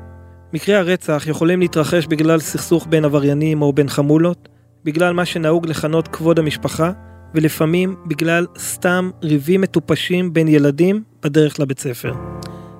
מקרי 0.53 0.75
הרצח 0.75 1.27
יכולים 1.27 1.59
להתרחש 1.59 2.07
בגלל 2.07 2.39
סכסוך 2.39 2.87
בין 2.89 3.05
עבריינים 3.05 3.61
או 3.61 3.73
בין 3.73 3.87
חמולות, 3.87 4.49
בגלל 4.85 5.13
מה 5.13 5.25
שנהוג 5.25 5.67
לכנות 5.67 6.07
כבוד 6.07 6.39
המשפחה, 6.39 6.91
ולפעמים 7.35 7.95
בגלל 8.07 8.45
סתם 8.57 9.09
ריבים 9.23 9.61
מטופשים 9.61 10.33
בין 10.33 10.47
ילדים 10.47 11.03
בדרך 11.23 11.59
לבית 11.59 11.79
ספר. 11.79 12.11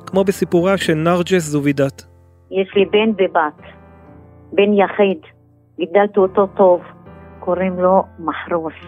כמו 0.06 0.24
בסיפורה 0.24 0.78
של 0.78 0.94
נרג'ס 0.94 1.44
זובידת. 1.44 2.06
יש 2.52 2.76
לי 2.76 2.86
בן 2.86 3.10
ובת, 3.10 3.62
בן 4.54 4.74
יחיד, 4.74 5.20
גידלתי 5.78 6.20
אותו 6.20 6.48
טוב, 6.48 6.82
קוראים 7.40 7.80
לו 7.80 8.04
מחרוס. 8.20 8.80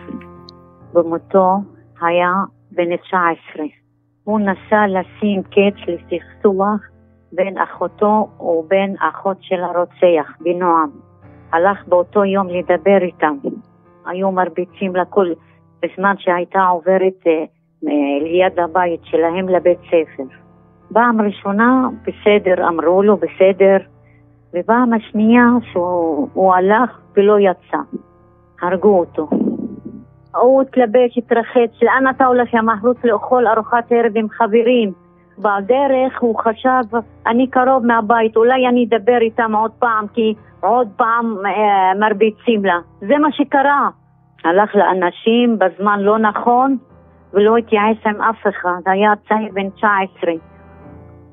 במותו 0.94 1.58
היה 2.02 2.32
בן 2.72 2.98
19. 2.98 3.85
הוא 4.26 4.40
נסע 4.40 4.88
לשים 4.88 5.44
קץ 5.44 5.88
לסכסוך 5.88 6.72
בין 7.32 7.58
אחותו 7.58 8.28
ובין 8.40 8.96
אחות 9.00 9.38
של 9.42 9.64
הרוצח, 9.64 10.32
בנועם. 10.40 10.90
הלך 11.52 11.88
באותו 11.88 12.26
יום 12.26 12.48
לדבר 12.48 12.98
איתם. 13.02 13.36
היו 14.06 14.32
מרביצים 14.32 14.96
לכל, 14.96 15.28
בזמן 15.82 16.16
שהייתה 16.18 16.68
עוברת 16.68 17.28
אה, 17.28 17.46
ליד 18.22 18.60
הבית 18.60 19.02
שלהם 19.04 19.50
לבית 19.50 19.80
ספר. 19.80 20.24
פעם 20.94 21.22
ראשונה, 21.22 21.88
בסדר, 22.02 22.68
אמרו 22.68 23.04
לו, 23.04 23.18
בסדר, 23.18 23.78
ופעם 24.54 24.94
השנייה 24.94 25.46
שהוא 25.72 26.54
הלך 26.54 27.00
ולא 27.18 27.40
יצא. 27.40 27.78
הרגו 28.62 29.00
אותו. 29.00 29.30
הוא 30.42 30.62
התלבש, 30.62 31.18
התרחץ, 31.18 31.82
לאן 31.82 32.04
אתה 32.16 32.26
הולך 32.26 32.54
יא 32.54 32.62
מחרוץ 32.62 32.98
לאכול 33.04 33.48
ארוחת 33.48 33.92
ערב 33.92 34.12
עם 34.16 34.30
חברים? 34.30 34.92
בדרך 35.38 36.20
הוא 36.20 36.40
חשב, 36.40 36.98
אני 37.28 37.48
קרוב 37.48 37.86
מהבית, 37.86 38.36
אולי 38.36 38.68
אני 38.68 38.88
אדבר 38.90 39.18
איתם 39.22 39.56
עוד 39.56 39.72
פעם, 39.72 40.08
כי 40.14 40.34
עוד 40.60 40.88
פעם 40.96 41.36
אה, 41.46 42.00
מרביצים 42.00 42.66
לה. 42.66 42.80
זה 43.00 43.18
מה 43.18 43.32
שקרה. 43.32 43.90
הלך 44.44 44.76
לאנשים 44.76 45.60
בזמן 45.60 46.00
לא 46.00 46.20
נכון 46.20 46.78
ולא 47.34 47.58
התייעץ 47.58 47.98
עם 48.06 48.22
אף 48.22 48.48
אחד, 48.50 48.82
היה 48.86 49.14
צעיר 49.28 49.50
בן 49.54 49.70
19. 49.70 50.34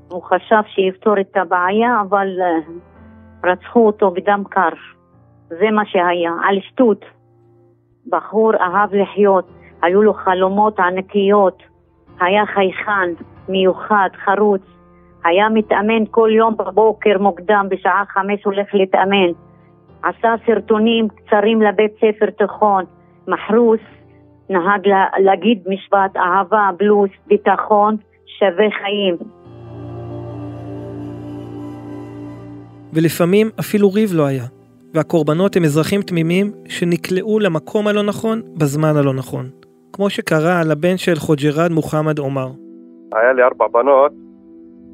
הוא 0.08 0.22
חשב 0.22 0.62
שיפתור 0.66 1.20
את 1.20 1.36
הבעיה, 1.36 2.00
אבל 2.00 2.28
אה, 2.40 3.50
רצחו 3.50 3.86
אותו 3.86 4.10
בדם 4.10 4.42
קר. 4.50 4.68
זה 5.48 5.70
מה 5.72 5.86
שהיה, 5.86 6.32
על 6.48 6.60
שטות. 6.60 7.04
בחור 8.08 8.52
אהב 8.54 8.94
לחיות, 8.94 9.48
היו 9.82 10.02
לו 10.02 10.14
חלומות 10.14 10.80
ענקיות, 10.80 11.62
היה 12.20 12.46
חייכן, 12.46 13.24
מיוחד, 13.48 14.08
חרוץ, 14.24 14.62
היה 15.24 15.48
מתאמן 15.48 16.04
כל 16.10 16.30
יום 16.32 16.56
בבוקר 16.56 17.18
מוקדם, 17.18 17.66
בשעה 17.70 18.04
חמש 18.08 18.44
הולך 18.44 18.74
להתאמן, 18.74 19.32
עשה 20.02 20.34
סרטונים 20.46 21.08
קצרים 21.08 21.62
לבית 21.62 21.92
ספר 21.96 22.30
תיכון, 22.30 22.84
מחרוס, 23.28 23.80
נהג 24.50 24.88
לה, 24.88 25.06
להגיד 25.18 25.62
משפט 25.66 26.16
אהבה, 26.16 26.70
בלוס, 26.78 27.10
ביטחון, 27.26 27.96
שווה 28.38 28.66
חיים. 28.82 29.16
ולפעמים 32.92 33.50
אפילו 33.60 33.92
ריב 33.92 34.10
לא 34.14 34.26
היה. 34.26 34.61
והקורבנות 34.94 35.56
הם 35.56 35.64
אזרחים 35.64 36.02
תמימים 36.02 36.46
שנקלעו 36.68 37.38
למקום 37.38 37.88
הלא 37.88 38.02
נכון 38.02 38.42
בזמן 38.58 38.96
הלא 38.96 39.14
נכון. 39.14 39.46
כמו 39.92 40.10
שקרה 40.10 40.60
לבן 40.70 40.96
של 40.96 41.14
חוג'ירד 41.14 41.70
מוחמד 41.72 42.18
עומר. 42.18 42.48
היה 43.12 43.32
לי 43.32 43.42
ארבע 43.42 43.66
בנות, 43.68 44.12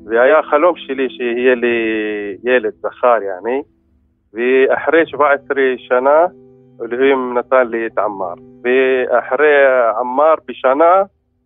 והיה 0.06 0.42
חלום 0.42 0.74
שלי 0.76 1.06
שיהיה 1.10 1.54
לי 1.54 1.76
ילד 2.44 2.72
זכר, 2.82 3.18
יעני, 3.22 3.62
ואחרי 4.34 5.06
17 5.06 5.56
שנה 5.78 6.26
אלוהים 6.82 7.38
נתן 7.38 7.66
לי 7.68 7.86
את 7.86 7.98
עמר. 7.98 8.34
ואחרי 8.62 9.54
עמר 10.00 10.34
בשנה 10.48 11.02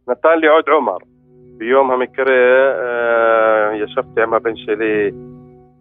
נתן 0.08 0.38
לי 0.38 0.46
עוד 0.46 0.64
עומר. 0.68 0.96
ביום 1.56 1.90
המקרה 1.90 2.34
אה, 2.82 3.76
ישבתי 3.76 4.22
עם 4.22 4.34
הבן 4.34 4.56
שלי 4.56 5.10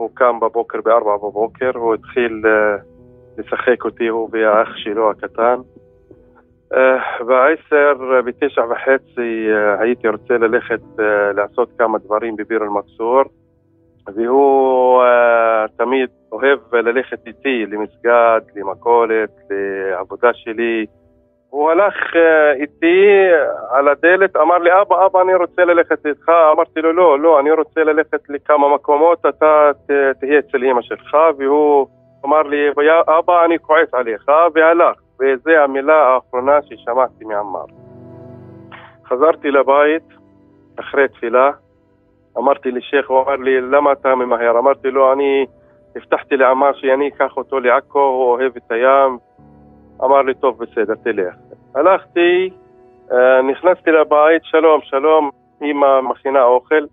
הוא 0.01 0.09
קם 0.13 0.39
בבוקר 0.39 0.81
בארבע 0.81 1.17
בבוקר, 1.17 1.71
הוא 1.75 1.93
התחיל 1.93 2.41
uh, 2.45 2.81
לשחק 3.37 3.85
אותי, 3.85 4.07
הוא 4.07 4.29
והאח 4.31 4.69
שלו 4.75 5.11
הקטן. 5.11 5.55
בעשר, 7.19 7.93
uh, 7.99 8.21
בתשע 8.25 8.61
וחצי, 8.69 9.47
הייתי 9.79 10.07
רוצה 10.07 10.33
ללכת 10.37 10.81
לעשות 11.35 11.69
כמה 11.77 11.97
דברים 11.97 12.35
בביר 12.35 12.63
אל-מכסור, 12.63 13.21
והוא 14.15 15.03
תמיד 15.77 16.09
אוהב 16.31 16.75
ללכת 16.75 17.27
איתי 17.27 17.65
למסגד, 17.65 18.41
למכולת, 18.55 19.29
לעבודה 19.49 20.33
שלי. 20.33 20.85
הוא 21.51 21.71
הלך 21.71 21.93
uh, 21.93 22.61
איתי 22.61 23.27
על 23.69 23.87
הדלת, 23.87 24.35
אמר 24.35 24.57
לי, 24.57 24.69
אבא, 24.81 25.05
אבא, 25.05 25.21
אני 25.21 25.35
רוצה 25.35 25.65
ללכת 25.65 26.05
איתך. 26.05 26.29
אמרתי 26.53 26.81
לו, 26.81 26.93
לא, 26.93 27.19
לא, 27.19 27.39
אני 27.39 27.51
רוצה 27.51 27.83
ללכת 27.83 28.29
לכמה 28.29 28.75
מקומות, 28.75 29.25
אתה 29.25 29.71
תהיה 30.19 30.39
אצל 30.39 30.63
אמא 30.63 30.81
שלך. 30.81 31.17
והוא 31.37 31.87
אמר 32.25 32.41
לי, 32.41 32.69
אבא, 33.19 33.45
אני 33.45 33.59
כועס 33.59 33.93
עליך, 33.93 34.31
והלך. 34.53 34.97
וזו 35.19 35.51
המילה 35.51 35.95
האחרונה 35.95 36.61
ששמעתי 36.61 37.25
מעמר. 37.25 37.65
חזרתי 39.05 39.51
לבית 39.51 40.03
אחרי 40.79 41.07
תפילה, 41.07 41.51
אמרתי 42.37 42.71
לשייח, 42.71 43.07
הוא 43.07 43.21
אמר 43.21 43.35
לי, 43.35 43.61
למה 43.61 43.91
אתה 43.91 44.15
ממהר? 44.15 44.59
אמרתי 44.59 44.91
לו, 44.91 45.13
אני 45.13 45.45
הבטחתי 45.95 46.37
לעמר 46.37 46.73
שאני 46.73 47.07
אקח 47.07 47.37
אותו 47.37 47.59
לעכו, 47.59 47.99
הוא 47.99 48.31
אוהב 48.31 48.51
את 48.57 48.71
הים. 48.71 49.17
אמר 50.03 50.21
לי, 50.21 50.33
טוב, 50.33 50.63
בסדר, 50.63 50.93
תלך. 51.03 51.35
הלכתי, 51.75 52.49
אה, 53.11 53.41
נכנסתי 53.41 53.91
לבית, 53.91 54.43
שלום, 54.43 54.81
שלום, 54.83 55.29
אמא 55.61 56.01
מכינה 56.01 56.43
אוכל. 56.43 56.85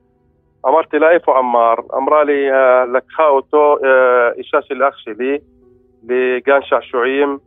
אמרתי 0.67 0.99
לה, 0.99 1.11
איפה 1.11 1.39
עמר? 1.39 1.75
אמרה 1.95 2.25
לי, 2.25 2.53
אה, 2.53 2.85
לקחה 2.85 3.27
אותו 3.27 3.77
אה, 3.85 4.33
אישה 4.37 4.63
של 4.63 4.83
אח 4.83 4.97
שלי 4.97 5.39
לגן 6.09 6.63
שעשועים 6.63 7.39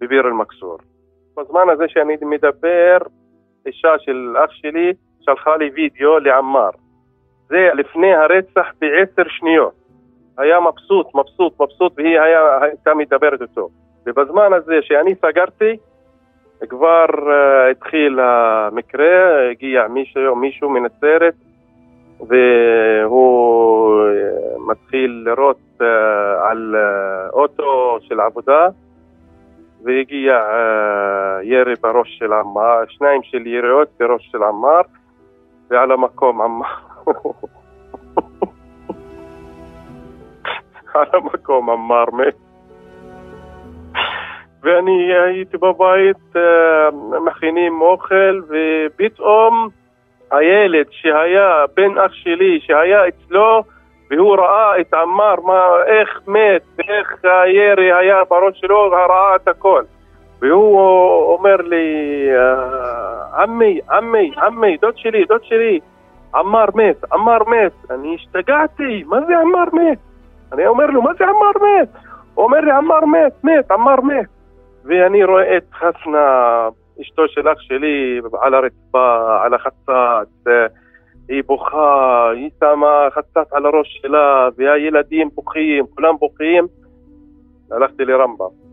בביר 0.00 0.26
אל-מכסור. 0.26 0.78
בזמן 1.36 1.68
הזה 1.72 1.84
שאני 1.88 2.16
מדבר, 2.22 2.98
אישה 3.66 3.98
של 3.98 4.36
אח 4.44 4.50
שלי 4.50 4.92
שלחה 5.20 5.56
לי 5.56 5.70
וידאו 5.74 6.18
לעמר. 6.18 6.70
זה 7.48 7.68
לפני 7.74 8.14
הרצח 8.14 8.66
בעשר 8.80 9.28
שניות. 9.28 9.72
היה 10.38 10.60
מבסוט, 10.60 11.14
מבסוט, 11.14 11.60
מבסוט, 11.60 11.92
והיא 11.96 12.20
היה, 12.20 12.62
הייתה 12.62 12.94
מדברת 12.94 13.42
איתו. 13.42 13.68
ובזמן 14.06 14.52
הזה 14.52 14.78
שאני 14.82 15.14
סגרתי, 15.14 15.76
כבר 16.68 17.04
uh, 17.08 17.70
התחיל 17.70 18.20
המקרה, 18.20 19.50
הגיע 19.50 19.88
מישהו, 19.88 20.36
מישהו 20.36 20.70
מנצרת, 20.70 21.34
והוא 22.20 24.02
uh, 24.04 24.70
מתחיל 24.70 25.22
לירות 25.24 25.60
uh, 25.80 25.84
על 26.42 26.76
uh, 26.76 27.32
אוטו 27.32 27.98
של 28.00 28.20
עבודה, 28.20 28.68
והגיע 29.84 30.34
uh, 30.34 31.42
ירי 31.42 31.74
בראש 31.82 32.18
של 32.18 32.32
עמר, 32.32 32.78
שניים 32.88 33.22
של 33.22 33.46
יריות 33.46 33.88
בראש 34.00 34.28
של 34.32 34.42
עמר, 34.42 34.80
ועל 35.70 35.92
המקום 35.92 36.42
עמר. 36.42 36.66
על 40.94 41.06
המקום 41.12 41.70
עמר 41.70 42.04
מת. 42.12 42.45
ואני 44.66 45.12
הייתי 45.14 45.56
בבית, 45.56 46.36
אה, 46.36 46.88
מכינים 47.26 47.80
אוכל, 47.80 48.40
ופתאום 48.48 49.68
הילד 50.30 50.86
שהיה 50.90 51.64
בן 51.76 51.98
אח 51.98 52.12
שלי, 52.12 52.60
שהיה 52.60 53.08
אצלו, 53.08 53.62
והוא 54.10 54.36
ראה 54.36 54.80
את 54.80 54.94
עמר, 54.94 55.34
מה, 55.44 55.62
איך 55.86 56.20
מת, 56.28 56.62
ואיך 56.78 57.24
הירי 57.24 57.92
היה 57.92 58.24
בראש 58.30 58.60
שלו, 58.60 58.90
ראה 58.90 59.36
את 59.36 59.48
הכל. 59.48 59.82
והוא 60.40 60.80
אומר 61.32 61.56
לי, 61.56 61.86
אה, 62.36 63.42
עמי, 63.42 63.80
עמי, 63.90 64.30
עמי, 64.42 64.76
דוד 64.76 64.96
שלי, 64.96 65.24
דוד 65.24 65.44
שלי, 65.44 65.80
עמר 66.34 66.66
מת, 66.74 67.12
עמר 67.12 67.38
מת. 67.46 67.90
אני 67.90 68.14
השתגעתי, 68.14 69.04
מה 69.06 69.20
זה 69.26 69.38
עמר 69.38 69.64
מת? 69.72 69.98
אני 70.52 70.66
אומר 70.66 70.86
לו, 70.86 71.02
מה 71.02 71.10
זה 71.18 71.24
עמר 71.24 71.66
מת? 71.66 71.88
הוא 72.34 72.44
אומר 72.44 72.60
לי, 72.60 72.70
עמר 72.70 73.04
מת, 73.04 73.44
מת, 73.44 73.70
עמר 73.70 74.00
מת. 74.00 74.35
ואני 74.86 75.24
רואה 75.24 75.56
את 75.56 75.64
חסנה 75.74 76.68
אשתו 77.00 77.28
של 77.28 77.48
אח 77.48 77.60
שלי 77.60 78.20
על 78.40 78.54
הרצפה, 78.54 79.38
על 79.44 79.54
החצץ, 79.54 80.44
היא 81.28 81.42
בוכה, 81.46 82.30
היא 82.30 82.50
שמה 82.60 83.08
חצץ 83.14 83.52
על 83.52 83.66
הראש 83.66 84.00
שלה, 84.02 84.48
והילדים 84.56 85.28
בוכים, 85.34 85.84
כולם 85.94 86.16
בוכים. 86.16 86.66
הלכתי 87.70 88.04
לרמב"ם. 88.04 88.66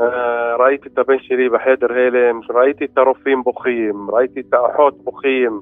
אה, 0.00 0.56
ראיתי 0.56 0.88
את 0.88 0.98
הבן 0.98 1.18
שלי 1.18 1.48
בחדר 1.48 1.92
הלם, 1.92 2.40
ראיתי 2.50 2.84
את 2.84 2.98
הרופאים 2.98 3.42
בוכים, 3.42 4.10
ראיתי 4.10 4.40
את 4.40 4.54
האחות 4.54 4.94
בוכים. 5.04 5.60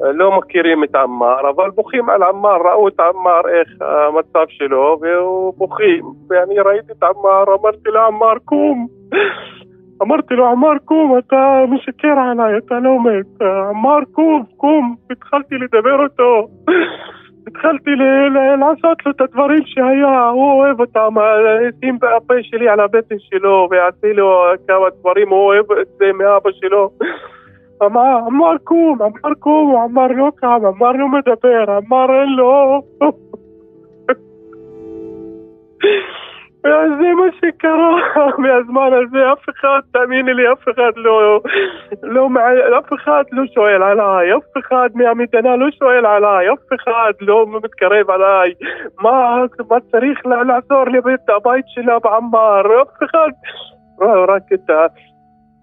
לא 0.00 0.38
מכירים 0.38 0.84
את 0.84 0.94
עמאר, 0.94 1.50
אבל 1.50 1.70
בוכים 1.70 2.10
על 2.10 2.22
עמאר, 2.22 2.56
ראו 2.56 2.88
את 2.88 3.00
עמאר 3.00 3.48
איך 3.48 3.68
המצב 3.80 4.44
שלו, 4.48 4.98
והוא 5.00 5.54
בוכים. 5.56 6.04
ואני 6.30 6.60
ראיתי 6.60 6.92
את 6.92 7.02
עמאר, 7.02 7.44
אמרתי 7.60 7.88
לו, 7.88 8.00
עמאר, 8.00 8.38
קום. 8.44 8.86
אמרתי 10.02 10.34
לו, 10.34 10.46
עמאר, 10.46 10.78
קום, 10.84 11.18
אתה 11.18 11.64
משקר 11.68 12.18
עליי, 12.18 12.58
אתה 12.58 12.74
לא 12.78 13.00
מת. 13.00 13.42
עמאר, 13.70 14.00
קום, 14.12 14.44
קום. 14.56 14.94
התחלתי 15.10 15.54
לדבר 15.54 16.02
אותו. 16.02 16.48
התחלתי 17.46 17.90
לעשות 18.60 19.06
לו 19.06 19.12
את 19.12 19.20
הדברים 19.20 19.62
שהיה, 19.66 20.28
הוא 20.28 20.52
אוהב 20.52 20.80
אותם, 20.80 21.14
שים 21.80 21.98
בפה 21.98 22.34
שלי 22.42 22.68
על 22.68 22.80
הבטן 22.80 23.16
שלו 23.18 23.68
ועשי 23.70 24.12
לו 24.14 24.44
כמה 24.68 24.86
דברים, 25.00 25.28
הוא 25.28 25.38
אוהב 25.38 25.72
את 25.72 25.86
זה 25.98 26.12
מאבא 26.12 26.50
שלו. 26.52 26.90
אמר, 27.82 28.18
אמר 28.26 28.58
קום, 28.64 28.98
אמר 29.02 29.34
קום, 29.38 29.76
אמר 29.76 30.06
לא 30.06 30.30
קם, 30.36 30.60
אמר 30.66 30.92
לא 30.92 31.08
מדבר, 31.08 31.78
אמר 31.78 32.20
אין 32.20 32.32
לו. 32.36 32.82
זה 36.98 37.12
מה 37.14 37.26
שקרה 37.40 38.26
מהזמן 38.38 38.90
הזה, 38.92 39.32
אף 39.32 39.48
אחד, 39.48 39.80
תאמיני 39.92 40.34
לי, 40.34 40.52
אף 40.52 40.62
אחד 40.62 40.92
לא, 40.96 41.40
לא, 42.02 42.28
אף 42.78 42.92
אחד 42.92 43.24
לא 43.32 43.42
שואל 43.54 43.82
עליי, 43.82 44.34
אף 44.34 44.58
אחד 44.58 44.88
מהמדינה 44.94 45.56
לא 45.56 45.66
שואל 45.70 46.06
עליי, 46.06 46.52
אף 46.52 46.80
אחד 46.80 47.12
לא 47.20 47.46
מתקרב 47.64 48.10
עליי, 48.10 48.54
מה, 49.00 49.42
מה 49.70 49.76
צריך 49.90 50.26
לעזור 50.26 50.84
לבית 50.92 51.28
הבית 51.28 51.64
שלה 51.68 51.98
בעמר, 51.98 52.82
אף 52.82 53.02
אחד, 53.04 53.30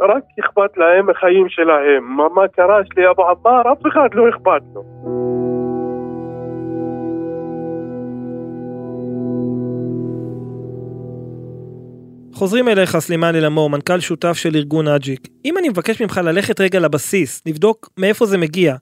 רק 0.04 0.24
אכפת 0.40 0.78
להם 0.78 1.10
החיים 1.10 1.50
שלהם, 1.50 2.04
מה, 2.18 2.30
מה 2.36 2.48
קרה 2.48 2.80
שלי 2.86 3.10
אבו 3.10 3.30
עמר, 3.30 3.62
אף 3.74 3.88
אחד 3.88 4.10
לא 4.14 4.30
אכפת 4.30 4.62
לו. 4.74 4.84
חוזרים 12.34 12.68
אליך 12.68 12.98
סלימאן 13.00 13.36
אלעמור, 13.36 13.70
מנכ"ל 13.70 14.00
שותף 14.00 14.34
של 14.34 14.56
ארגון 14.56 14.88
אג'יק. 14.88 15.28
אם 15.46 15.58
אני 15.58 15.70
מבקש 15.70 16.02
ממך 16.02 16.22
ללכת 16.24 16.62
רגע 16.62 16.80
לבסיס, 16.80 17.42
לבדוק 17.46 17.90
מאיפה 17.98 18.26
זה 18.26 18.38
מגיע. 18.38 18.76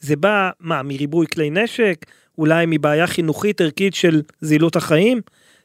זה 0.00 0.16
בא, 0.16 0.50
מה, 0.60 0.82
מריבוי 0.82 1.26
כלי 1.34 1.50
נשק? 1.50 2.06
אולי 2.38 2.64
מבעיה 2.68 3.06
חינוכית 3.06 3.60
ערכית 3.60 3.94
של 3.94 4.22
זילות 4.40 4.76
החיים? 4.76 5.20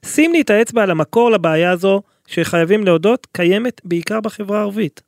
שים 0.05 0.31
לי 0.31 0.41
את 0.41 0.49
האצבע 0.49 0.83
על 0.83 0.91
המקור 0.91 1.31
לבעיה 1.31 1.71
הזו, 1.71 2.01
שחייבים 2.27 2.85
להודות, 2.85 3.27
קיימת 3.31 3.81
בעיקר 3.83 4.21
בחברה 4.21 4.59
הערבית. 4.59 5.01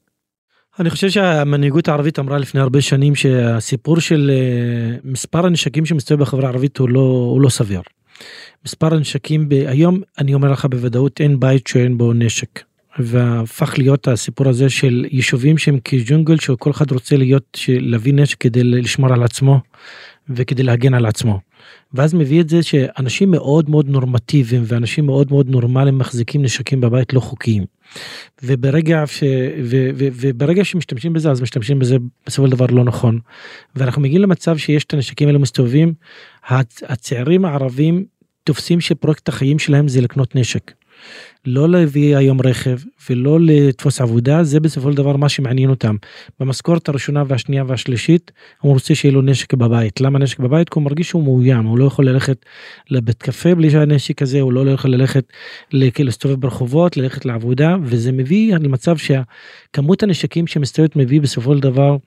אני 0.80 0.90
חושב 0.90 1.10
שהמנהיגות 1.10 1.88
הערבית 1.88 2.20
אמרה 2.20 2.38
לפני 2.38 2.62
הרבה 2.62 2.82
שנים 2.82 3.16
שהסיפור 3.16 4.00
של 4.00 4.32
אה, 4.34 4.98
מספר 5.04 5.46
הנשקים 5.46 5.86
שמסתובב 5.86 6.22
בחברה 6.22 6.50
הערבית 6.50 6.78
הוא 6.78 6.90
לא, 6.90 7.00
הוא 7.32 7.42
לא 7.42 7.50
סביר. 7.50 7.82
מספר 8.66 8.94
הנשקים 8.94 9.50
היום 9.68 10.02
אני 10.18 10.34
אומר 10.34 10.52
לך 10.52 10.66
בוודאות 10.66 11.22
אין 11.22 11.40
בית 11.40 11.68
שאין 11.68 11.98
בו 11.98 12.14
נשק. 12.14 12.64
והפך 13.00 13.78
להיות 13.78 14.08
הסיפור 14.08 14.50
הזה 14.50 14.70
של 14.70 15.06
יישובים 15.12 15.58
שהם 15.58 15.80
כג'ונגל 15.84 16.38
שכל 16.38 16.72
אחד 16.72 16.92
רוצה 16.92 17.18
להיות 17.18 17.60
להביא 17.70 18.14
נשק 18.14 18.38
כדי 18.38 18.64
לשמור 18.64 19.14
על 19.14 19.24
עצמו 19.24 19.60
וכדי 20.30 20.64
להגן 20.64 20.94
על 20.94 21.06
עצמו. 21.06 21.40
ואז 21.94 22.14
מביא 22.14 22.42
את 22.42 22.50
זה 22.50 22.64
שאנשים 22.64 23.32
מאוד 23.32 23.70
מאוד 23.70 23.90
נורמטיביים 23.90 24.64
ואנשים 24.66 25.06
מאוד 25.06 25.32
מאוד 25.32 25.50
נורמליים 25.50 25.98
מחזיקים 25.98 26.42
נשקים 26.42 26.82
בבית 26.82 27.14
לא 27.14 27.20
חוקיים. 27.20 27.66
וברגע 28.44 29.04
ש... 29.08 29.24
ו... 29.64 29.90
ו... 29.96 30.08
וברגע 30.12 30.66
שמשתמשים 30.66 31.14
בזה 31.14 31.32
אז 31.32 31.42
משתמשים 31.42 31.80
בזה 31.80 31.98
בסופו 32.26 32.48
של 32.48 32.52
דבר 32.52 32.66
לא 32.66 32.84
נכון. 32.84 33.20
ואנחנו 33.76 34.02
מגיעים 34.02 34.22
למצב 34.22 34.58
שיש 34.58 34.84
את 34.84 34.94
הנשקים 34.94 35.28
האלה 35.28 35.40
מסתובבים 35.40 35.94
הצעירים 36.84 37.46
הערבים 37.46 38.06
תופסים 38.44 38.82
שפרויקט 38.82 39.30
החיים 39.30 39.60
שלהם 39.60 39.88
זה 39.88 40.02
לקנות 40.02 40.36
נשק. 40.36 40.72
לא 41.46 41.70
להביא 41.70 42.18
היום 42.18 42.42
רכב 42.42 42.78
ולא 43.10 43.40
לתפוס 43.42 44.02
עבודה 44.02 44.44
זה 44.44 44.60
בסופו 44.60 44.92
של 44.92 44.98
דבר 44.98 45.18
מה 45.18 45.30
שמעניין 45.30 45.70
אותם. 45.70 45.96
במשכורת 46.40 46.90
הראשונה 46.90 47.24
והשנייה 47.28 47.64
והשלישית 47.68 48.32
הוא 48.62 48.74
רוצה 48.74 48.96
שיהיה 48.96 49.14
לו 49.14 49.22
נשק 49.22 49.54
בבית. 49.54 50.02
למה 50.02 50.20
נשק 50.20 50.40
בבית? 50.40 50.70
כי 50.70 50.80
הוא 50.80 50.84
מרגיש 50.84 51.10
שהוא 51.10 51.24
מאוים 51.24 51.66
הוא 51.66 51.78
לא 51.78 51.86
יכול 51.86 52.10
ללכת 52.10 52.46
לבית 52.90 53.24
קפה 53.24 53.56
בלי 53.56 53.70
שהנשק 53.70 54.22
הזה 54.22 54.42
הוא 54.42 54.54
לא 54.54 54.72
יכול 54.72 54.92
ללכת 54.92 55.26
להסתובב 55.74 56.36
ברחובות 56.36 56.98
ללכת 56.98 57.26
לעבודה 57.26 57.76
וזה 57.84 58.12
מביא 58.12 58.56
למצב 58.56 58.96
שכמות 58.98 60.04
הנשקים 60.04 60.48
שמסתובבת 60.48 60.96
מביא 60.96 61.22
בסופו 61.22 61.56
של 61.56 61.60
דבר 61.60 61.98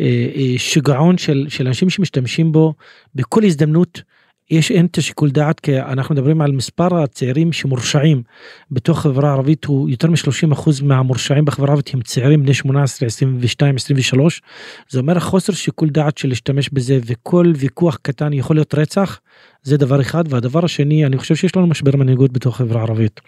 אה, 0.00 0.26
אה, 0.36 0.54
שיגעון 0.58 1.18
של, 1.18 1.46
של 1.48 1.66
אנשים 1.66 1.90
שמשתמשים 1.90 2.52
בו 2.52 2.74
בכל 3.14 3.44
הזדמנות. 3.44 4.02
יש 4.50 4.70
אין 4.70 4.86
את 4.86 4.98
השיקול 4.98 5.30
דעת 5.30 5.60
כי 5.60 5.80
אנחנו 5.80 6.14
מדברים 6.14 6.40
על 6.40 6.52
מספר 6.52 7.02
הצעירים 7.02 7.52
שמורשעים 7.52 8.22
בתוך 8.70 8.98
החברה 8.98 9.28
הערבית 9.28 9.64
הוא 9.64 9.88
יותר 9.88 10.10
מ-30% 10.10 10.70
מהמורשעים 10.82 11.44
בחברה 11.44 11.68
הערבית 11.68 11.94
הם 11.94 12.00
צעירים 12.00 12.42
בני 12.42 12.54
18 12.54 13.06
22 13.06 13.76
23 13.76 14.42
זה 14.88 14.98
אומר 15.00 15.16
החוסר 15.16 15.52
שיקול 15.52 15.88
דעת 15.88 16.18
של 16.18 16.28
להשתמש 16.28 16.70
בזה 16.72 16.98
וכל 17.06 17.52
ויכוח 17.56 17.98
קטן 18.02 18.32
יכול 18.32 18.56
להיות 18.56 18.74
רצח 18.74 19.20
זה 19.62 19.76
דבר 19.76 20.00
אחד 20.00 20.24
והדבר 20.28 20.64
השני 20.64 21.06
אני 21.06 21.18
חושב 21.18 21.34
שיש 21.34 21.56
לנו 21.56 21.66
משבר 21.66 21.96
מנהיגות 21.96 22.32
בתוך 22.32 22.54
החברה 22.54 22.80
הערבית. 22.80 23.20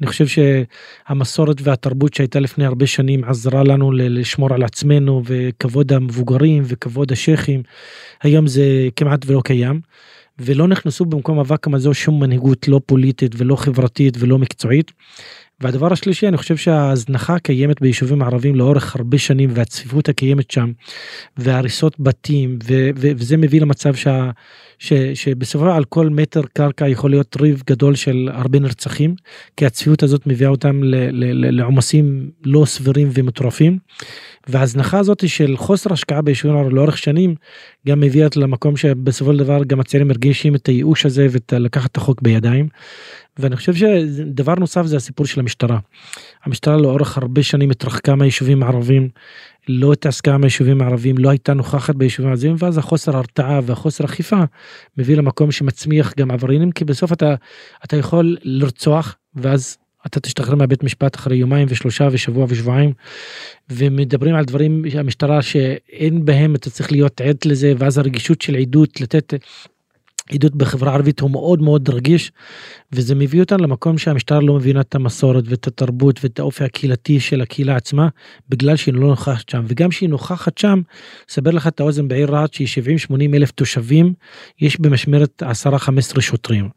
אני 0.00 0.06
חושב 0.06 0.24
שהמסורת 0.26 1.56
והתרבות 1.62 2.14
שהייתה 2.14 2.40
לפני 2.40 2.66
הרבה 2.66 2.86
שנים 2.86 3.24
עזרה 3.24 3.62
לנו 3.64 3.92
לשמור 3.92 4.54
על 4.54 4.62
עצמנו 4.62 5.22
וכבוד 5.24 5.92
המבוגרים 5.92 6.62
וכבוד 6.66 7.12
השייחים 7.12 7.62
היום 8.22 8.46
זה 8.46 8.88
כמעט 8.96 9.20
ולא 9.26 9.40
קיים. 9.44 9.80
ולא 10.38 10.68
נכנסו 10.68 11.04
במקום 11.04 11.38
הוואקום 11.38 11.74
הזה 11.74 11.94
שום 11.94 12.20
מנהיגות 12.20 12.68
לא 12.68 12.80
פוליטית 12.86 13.32
ולא 13.36 13.56
חברתית 13.56 14.14
ולא 14.18 14.38
מקצועית. 14.38 14.92
והדבר 15.64 15.92
השלישי 15.92 16.28
אני 16.28 16.36
חושב 16.36 16.56
שההזנחה 16.56 17.38
קיימת 17.38 17.80
ביישובים 17.80 18.22
הערבים 18.22 18.54
לאורך 18.54 18.96
הרבה 18.96 19.18
שנים 19.18 19.50
והצפיפות 19.52 20.08
הקיימת 20.08 20.50
שם 20.50 20.72
והריסות 21.36 22.00
בתים 22.00 22.58
ו- 22.64 22.90
ו- 22.96 23.10
וזה 23.16 23.36
מביא 23.36 23.60
למצב 23.60 23.94
שה- 23.94 24.30
ש- 24.78 24.92
שבסופו 25.14 25.70
על 25.70 25.84
כל 25.84 26.08
מטר 26.08 26.42
קרקע 26.52 26.88
יכול 26.88 27.10
להיות 27.10 27.36
ריב 27.40 27.62
גדול 27.66 27.94
של 27.94 28.28
הרבה 28.32 28.58
נרצחים 28.58 29.14
כי 29.56 29.66
הצפיפות 29.66 30.02
הזאת 30.02 30.26
מביאה 30.26 30.50
אותם 30.50 30.80
לעומסים 31.52 32.30
לא 32.44 32.64
סבירים 32.64 33.10
ומטורפים. 33.14 33.78
וההזנחה 34.48 34.98
הזאת 34.98 35.28
של 35.28 35.56
חוסר 35.56 35.92
השקעה 35.92 36.22
ביישובים 36.22 36.56
הערבים 36.56 36.76
לאורך 36.76 36.98
שנים 36.98 37.34
גם 37.88 38.00
מביאה 38.00 38.28
למקום 38.36 38.76
שבסופו 38.76 39.32
של 39.32 39.38
דבר 39.38 39.64
גם 39.64 39.80
הצעירים 39.80 40.08
מרגישים 40.08 40.54
את 40.54 40.66
הייאוש 40.66 41.06
הזה 41.06 41.26
ולקחת 41.52 41.90
את 41.90 41.96
החוק 41.96 42.22
בידיים. 42.22 42.68
ואני 43.38 43.56
חושב 43.56 43.74
שדבר 43.74 44.54
נוסף 44.54 44.86
זה 44.86 44.96
הסיפור 44.96 45.26
של 45.26 45.40
המשטרה. 45.40 45.78
המשטרה 46.44 46.76
לאורך 46.76 47.18
הרבה 47.18 47.42
שנים 47.42 47.70
התרחקה 47.70 48.14
מהיישובים 48.14 48.62
הערבים, 48.62 49.08
לא 49.68 49.92
התעסקה 49.92 50.38
מהיישובים 50.38 50.82
הערבים, 50.82 51.18
לא 51.18 51.30
הייתה 51.30 51.54
נוכחת 51.54 51.94
ביישובים 51.94 52.28
הערבים, 52.28 52.56
ואז 52.58 52.78
החוסר 52.78 53.16
הרתעה 53.16 53.60
והחוסר 53.64 54.04
אכיפה 54.04 54.42
מביא 54.98 55.16
למקום 55.16 55.52
שמצמיח 55.52 56.12
גם 56.18 56.30
עבריינים, 56.30 56.72
כי 56.72 56.84
בסוף 56.84 57.12
אתה, 57.12 57.34
אתה 57.84 57.96
יכול 57.96 58.36
לרצוח, 58.42 59.16
ואז 59.34 59.78
אתה 60.06 60.20
תשתחרר 60.20 60.54
מהבית 60.54 60.84
משפט 60.84 61.16
אחרי 61.16 61.36
יומיים 61.36 61.66
ושלושה 61.70 62.08
ושבוע 62.12 62.46
ושבועיים 62.48 62.92
ומדברים 63.70 64.34
על 64.34 64.44
דברים 64.44 64.84
המשטרה 64.94 65.42
שאין 65.42 66.24
בהם 66.24 66.54
אתה 66.54 66.70
צריך 66.70 66.92
להיות 66.92 67.20
עד 67.20 67.36
לזה 67.44 67.72
ואז 67.78 67.98
הרגישות 67.98 68.42
של 68.42 68.56
עדות 68.56 69.00
לתת 69.00 69.34
עדות 70.32 70.54
בחברה 70.54 70.90
הערבית 70.90 71.20
הוא 71.20 71.30
מאוד 71.30 71.62
מאוד 71.62 71.88
רגיש 71.88 72.32
וזה 72.92 73.14
מביא 73.14 73.40
אותנו 73.40 73.64
למקום 73.64 73.98
שהמשטרה 73.98 74.40
לא 74.40 74.54
מבינה 74.54 74.80
את 74.80 74.94
המסורת 74.94 75.44
ואת 75.46 75.66
התרבות 75.66 76.20
ואת 76.22 76.38
האופי 76.38 76.64
הקהילתי 76.64 77.20
של 77.20 77.40
הקהילה 77.40 77.76
עצמה 77.76 78.08
בגלל 78.48 78.76
שהיא 78.76 78.94
לא 78.94 79.08
נוכחת 79.08 79.48
שם 79.48 79.64
וגם 79.68 79.90
שהיא 79.90 80.08
נוכחת 80.08 80.58
שם 80.58 80.82
סבר 81.28 81.50
לך 81.50 81.66
את 81.66 81.80
האוזן 81.80 82.08
בעיר 82.08 82.30
רהט 82.30 82.54
שהיא 82.54 82.68
70-80 83.10 83.14
אלף 83.34 83.50
תושבים 83.50 84.14
יש 84.60 84.80
במשמרת 84.80 85.42
10-15 86.16 86.20
שוטרים. 86.20 86.68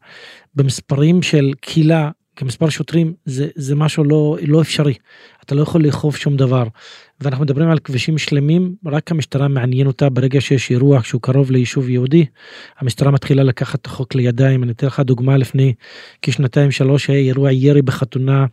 במספרים 0.54 1.22
של 1.22 1.52
קהילה 1.60 2.10
כמספר 2.38 2.68
שוטרים 2.68 3.14
זה 3.24 3.48
זה 3.54 3.74
משהו 3.74 4.04
לא 4.04 4.36
לא 4.42 4.60
אפשרי 4.60 4.94
אתה 5.44 5.54
לא 5.54 5.62
יכול 5.62 5.84
לאכוף 5.84 6.16
שום 6.16 6.36
דבר 6.36 6.64
ואנחנו 7.20 7.44
מדברים 7.44 7.70
על 7.70 7.78
כבישים 7.78 8.18
שלמים, 8.18 8.74
רק 8.86 9.10
המשטרה 9.10 9.48
מעניין 9.48 9.86
אותה 9.86 10.08
ברגע 10.08 10.40
שיש 10.40 10.70
אירוע 10.70 11.00
שהוא 11.02 11.22
קרוב 11.22 11.50
ליישוב 11.50 11.88
יהודי, 11.88 12.26
המשטרה 12.78 13.10
מתחילה 13.10 13.42
לקחת 13.42 13.80
את 13.80 13.86
החוק 13.86 14.14
לידיים. 14.14 14.62
אני 14.62 14.72
אתן 14.72 14.86
לך 14.86 15.00
דוגמה 15.00 15.36
לפני 15.36 15.74
כשנתיים 16.22 16.70
שלוש 16.70 17.10
היה 17.10 17.18
אירוע 17.18 17.52
ירי 17.52 17.82
בחתונה 17.82 18.46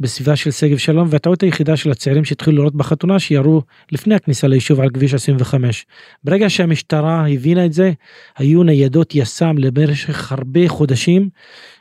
בסביבה 0.00 0.36
של 0.36 0.50
שגב 0.50 0.76
שלום 0.76 1.08
והטעות 1.10 1.42
היחידה 1.42 1.76
של 1.76 1.90
הצעירים 1.90 2.24
שהתחילו 2.24 2.56
לראות 2.56 2.74
בחתונה 2.74 3.18
שירו 3.18 3.62
לפני 3.92 4.14
הכניסה 4.14 4.48
ליישוב 4.48 4.80
על 4.80 4.90
כביש 4.90 5.14
25. 5.14 5.86
ברגע 6.24 6.50
שהמשטרה 6.50 7.28
הבינה 7.28 7.64
את 7.64 7.72
זה 7.72 7.92
היו 8.36 8.62
ניידות 8.62 9.14
יס"מ 9.14 9.56
למשך 9.58 10.32
הרבה 10.32 10.68
חודשים 10.68 11.28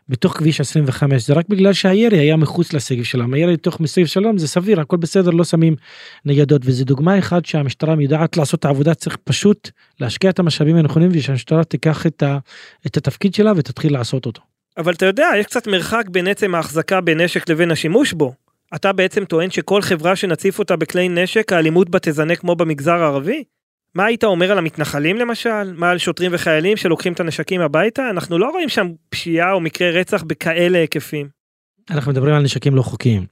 בתוך 0.10 0.38
כביש 0.38 0.62
25 0.62 1.28
זה 1.28 1.34
רק 1.34 1.46
בגלל 1.50 1.74
שהירי 1.74 2.20
היה 2.20 2.36
מחוץ 2.38 2.74
לשגב 2.74 3.04
שלום 3.04 3.34
הירי 3.34 3.54
לתוך 3.54 3.80
משגב 3.80 4.06
שלום 4.06 4.38
זה 4.38 4.48
סביר 4.48 4.82
הכל 4.82 4.98
בסדר 4.98 5.30
לא 5.30 5.44
שמים 5.44 5.76
ניידות 6.26 6.62
וזה 6.66 6.86
דוגמה 6.86 7.20
אחת 7.20 7.46
שהמשטרה 7.46 7.96
יודעת 8.00 8.38
לעשות 8.38 8.60
את 8.60 8.66
העבודה 8.66 8.94
צריך 8.94 9.18
פשוט 9.24 9.70
להשקיע 10.00 10.30
את 10.30 10.40
המשאבים 10.40 10.76
הנכונים 10.76 11.10
ושהמשטרה 11.14 11.64
תיקח 11.64 12.06
את, 12.06 12.24
ה, 12.24 12.38
את 12.88 12.98
התפקיד 12.98 13.34
שלה 13.34 13.52
ותתחיל 13.56 13.94
לעשות 13.94 14.26
אותו. 14.26 14.42
אבל 14.78 14.94
אתה 14.94 15.06
יודע, 15.06 15.28
יש 15.40 15.46
קצת 15.46 15.68
מרחק 15.68 16.04
בין 16.12 16.28
עצם 16.28 16.56
ההחזקה 16.56 17.02
בנשק 17.02 17.50
לבין 17.50 17.72
השימוש 17.72 18.14
בו. 18.14 18.34
אתה 18.76 18.94
בעצם 18.94 19.26
טוען 19.26 19.50
שכל 19.50 19.82
חברה 19.82 20.16
שנציף 20.16 20.60
אותה 20.60 20.76
בכלי 20.76 21.10
נשק, 21.10 21.54
האלימות 21.54 21.90
בה 21.90 22.00
תזנה 22.00 22.36
כמו 22.36 22.56
במגזר 22.56 23.04
הערבי? 23.04 23.44
מה 23.98 24.06
היית 24.06 24.24
אומר 24.24 24.52
על 24.52 24.58
המתנחלים 24.58 25.18
למשל? 25.18 25.74
מה 25.76 25.90
על 25.90 25.98
שוטרים 25.98 26.32
וחיילים 26.34 26.78
שלוקחים 26.78 27.14
את 27.14 27.20
הנשקים 27.20 27.62
הביתה? 27.62 28.10
אנחנו 28.10 28.38
לא 28.38 28.50
רואים 28.50 28.70
שם 28.70 28.88
פשיעה 29.10 29.52
או 29.52 29.60
מקרי 29.60 29.92
רצח 29.92 30.24
בכאלה 30.24 30.78
היקפים. 30.78 31.28
אנחנו 31.90 32.12
מדברים 32.12 32.36
על 32.36 32.44
נשקים 32.44 32.76
לא 32.76 32.82
חוקיים. 32.82 33.26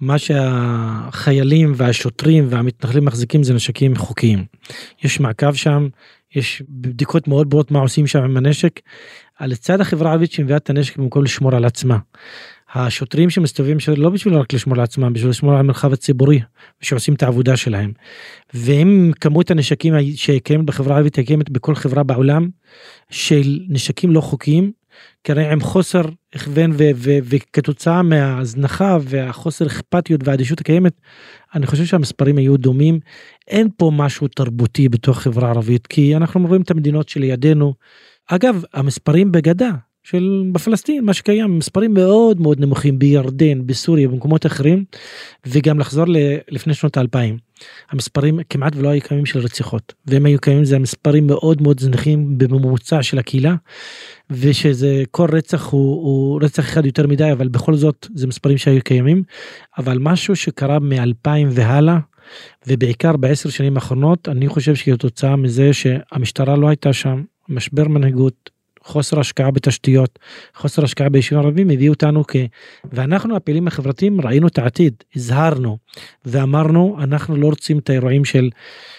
מה 0.00 0.18
שהחיילים 0.18 1.72
והשוטרים 1.76 2.46
והמתנחלים 2.50 3.04
מחזיקים 3.04 3.42
זה 3.42 3.54
נשקים 3.54 3.96
חוקיים. 3.96 4.44
יש 5.04 5.20
מעקב 5.20 5.54
שם, 5.54 5.88
יש 6.34 6.62
בדיקות 6.68 7.28
מאוד 7.28 7.50
ברורות 7.50 7.70
מה 7.70 7.78
עושים 7.78 8.06
שם 8.06 8.22
עם 8.22 8.36
הנשק. 8.36 8.80
לצד 9.40 9.80
החברה 9.80 10.08
הערבית 10.08 10.32
שמביאה 10.32 10.56
את 10.56 10.70
הנשק 10.70 10.96
במקום 10.96 11.24
לשמור 11.24 11.54
על 11.54 11.64
עצמה. 11.64 11.98
השוטרים 12.76 13.30
שמסתובבים 13.30 13.76
לא 13.96 14.10
בשביל 14.10 14.34
רק 14.34 14.52
לשמור 14.52 14.76
על 14.76 14.82
עצמם 14.82 15.12
בשביל 15.12 15.30
לשמור 15.30 15.52
על 15.52 15.58
המרחב 15.58 15.92
הציבורי 15.92 16.40
שעושים 16.80 17.14
את 17.14 17.22
העבודה 17.22 17.56
שלהם. 17.56 17.92
ואם 18.54 19.10
כמות 19.20 19.50
הנשקים 19.50 19.94
שקיימת 20.14 20.64
בחברה 20.64 20.94
הערבית 20.94 21.18
קיימת 21.18 21.50
בכל 21.50 21.74
חברה 21.74 22.02
בעולם 22.02 22.48
של 23.10 23.60
נשקים 23.68 24.10
לא 24.10 24.20
חוקיים 24.20 24.72
כנראה 25.24 25.52
עם 25.52 25.60
חוסר 25.60 26.02
הכוון 26.34 26.72
וכתוצאה 27.04 28.02
מההזנחה 28.02 28.98
והחוסר 29.02 29.66
אכפתיות 29.66 30.20
והאדישות 30.24 30.60
הקיימת 30.60 30.92
אני 31.54 31.66
חושב 31.66 31.84
שהמספרים 31.84 32.38
היו 32.38 32.56
דומים 32.56 33.00
אין 33.48 33.68
פה 33.76 33.90
משהו 33.94 34.28
תרבותי 34.28 34.88
בתוך 34.88 35.18
חברה 35.18 35.50
ערבית 35.50 35.86
כי 35.86 36.16
אנחנו 36.16 36.46
רואים 36.46 36.62
את 36.62 36.70
המדינות 36.70 37.08
שלידינו 37.08 37.74
אגב 38.26 38.62
המספרים 38.74 39.32
בגדה 39.32 39.70
של 40.08 40.42
בפלסטין 40.52 41.04
מה 41.04 41.14
שקיים 41.14 41.58
מספרים 41.58 41.94
מאוד 41.94 42.40
מאוד 42.40 42.60
נמוכים 42.60 42.98
בירדן 42.98 43.66
בסוריה 43.66 44.08
במקומות 44.08 44.46
אחרים 44.46 44.84
וגם 45.46 45.78
לחזור 45.78 46.04
לפני 46.50 46.74
שנות 46.74 46.96
האלפיים. 46.96 47.38
המספרים 47.90 48.38
כמעט 48.50 48.72
ולא 48.76 48.88
היו 48.88 49.00
קיימים 49.00 49.26
של 49.26 49.38
רציחות 49.38 49.94
והם 50.06 50.26
היו 50.26 50.38
קיימים 50.40 50.64
זה 50.64 50.76
המספרים 50.76 51.26
מאוד 51.26 51.62
מאוד 51.62 51.80
זניחים 51.80 52.38
בממוצע 52.38 53.02
של 53.02 53.18
הקהילה 53.18 53.54
ושזה 54.30 55.02
כל 55.10 55.28
רצח 55.32 55.66
הוא, 55.66 55.94
הוא 55.94 56.40
רצח 56.42 56.62
אחד 56.62 56.86
יותר 56.86 57.06
מדי 57.06 57.32
אבל 57.32 57.48
בכל 57.48 57.74
זאת 57.74 58.06
זה 58.14 58.26
מספרים 58.26 58.58
שהיו 58.58 58.82
קיימים. 58.84 59.22
אבל 59.78 59.98
משהו 59.98 60.36
שקרה 60.36 60.78
מאלפיים 60.78 61.48
והלאה 61.50 61.98
ובעיקר 62.66 63.16
בעשר 63.16 63.48
שנים 63.48 63.76
האחרונות 63.76 64.28
אני 64.28 64.48
חושב 64.48 64.74
שכתוצאה 64.74 65.36
מזה 65.36 65.72
שהמשטרה 65.72 66.56
לא 66.56 66.68
הייתה 66.68 66.92
שם 66.92 67.22
משבר 67.48 67.88
מנהיגות 67.88 68.55
חוסר 68.86 69.20
השקעה 69.20 69.50
בתשתיות 69.50 70.18
חוסר 70.54 70.84
השקעה 70.84 71.08
ביישובים 71.08 71.44
ערבים 71.44 71.70
הביא 71.70 71.90
אותנו 71.90 72.24
כ... 72.28 72.36
ואנחנו 72.92 73.36
הפעילים 73.36 73.66
החברתיים 73.66 74.20
ראינו 74.20 74.48
את 74.48 74.58
העתיד 74.58 74.94
הזהרנו 75.16 75.78
ואמרנו 76.24 76.96
אנחנו 77.00 77.36
לא 77.36 77.46
רוצים 77.46 77.78
את 77.78 77.90
האירועים 77.90 78.24
של 78.24 78.50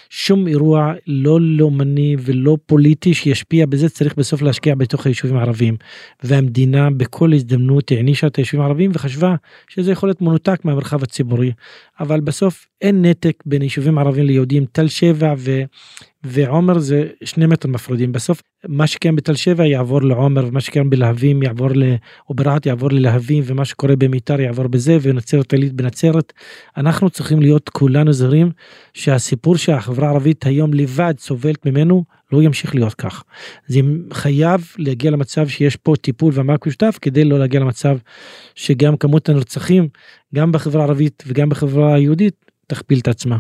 שום 0.10 0.48
אירוע 0.48 0.94
לא 1.08 1.42
לאומני 1.42 2.16
ולא 2.20 2.58
פוליטי 2.66 3.14
שישפיע 3.14 3.66
בזה 3.66 3.90
צריך 3.90 4.16
בסוף 4.16 4.42
להשקיע 4.42 4.76
בתוך 4.76 5.06
היישובים 5.06 5.38
הערביים 5.38 5.76
והמדינה 6.24 6.90
בכל 6.90 7.34
הזדמנות 7.34 7.92
הענישה 7.92 8.28
את 8.28 8.36
היישובים 8.36 8.62
הערביים 8.62 8.92
וחשבה 8.94 9.36
שזה 9.68 9.92
יכול 9.92 10.10
להיות 10.10 10.22
מנותק 10.22 10.60
מהמרחב 10.64 11.04
הציבורי. 11.04 11.52
אבל 12.00 12.20
בסוף 12.20 12.68
אין 12.82 13.06
נתק 13.06 13.44
בין 13.46 13.62
יישובים 13.62 13.98
ערבים 13.98 14.26
ליהודים. 14.26 14.66
תל 14.72 14.88
שבע 14.88 15.34
ו... 15.38 15.62
ועומר 16.24 16.80
זה 16.80 17.08
שני 17.24 17.46
מטר 17.46 17.70
מפרידים. 17.70 18.12
בסוף 18.12 18.42
מה 18.68 18.88
שקיים 18.88 19.16
בתל 19.16 19.36
שבע 19.36 19.66
יעבור 19.66 20.02
לעומר 20.02 20.48
ומה 20.48 20.62
שקיים 20.62 20.90
בלהבים 20.90 21.44
יעבור 21.44 21.70
ל... 21.76 21.84
או 22.30 22.34
ברהט 22.34 22.66
יעבור 22.66 22.92
ללהבים 22.92 23.44
ומה 23.48 23.66
שקורה 23.66 23.96
במיתר 23.96 24.42
יעבור 24.42 24.68
בזה 24.68 24.98
ונצרת 25.02 25.54
עילית 25.54 25.74
בנצרת. 25.74 26.34
אנחנו 26.78 27.10
צריכים 27.10 27.42
להיות 27.42 27.70
כולנו 27.70 28.14
זהירים 28.14 28.52
שהסיפור 28.94 29.58
שהחברה 29.58 29.97
הערבית 30.06 30.46
היום 30.46 30.74
לבד 30.74 31.14
סובלת 31.18 31.66
ממנו 31.66 32.04
לא 32.32 32.42
ימשיך 32.42 32.76
להיות 32.76 32.94
כך. 32.94 33.24
זה 33.68 33.80
חייב 34.14 34.68
להגיע 34.78 35.12
למצב 35.12 35.48
שיש 35.48 35.76
פה 35.76 35.94
טיפול 36.02 36.34
ומאבק 36.36 36.68
משותף 36.68 36.98
כדי 37.02 37.24
לא 37.24 37.40
להגיע 37.40 37.60
למצב 37.60 37.98
שגם 38.56 38.98
כמות 38.98 39.30
הנרצחים 39.30 39.88
גם 40.36 40.52
בחברה 40.52 40.82
הערבית 40.82 41.24
וגם 41.28 41.50
בחברה 41.50 41.96
היהודית 41.96 42.46
תכפיל 42.68 43.00
את 43.00 43.08
עצמה. 43.08 43.38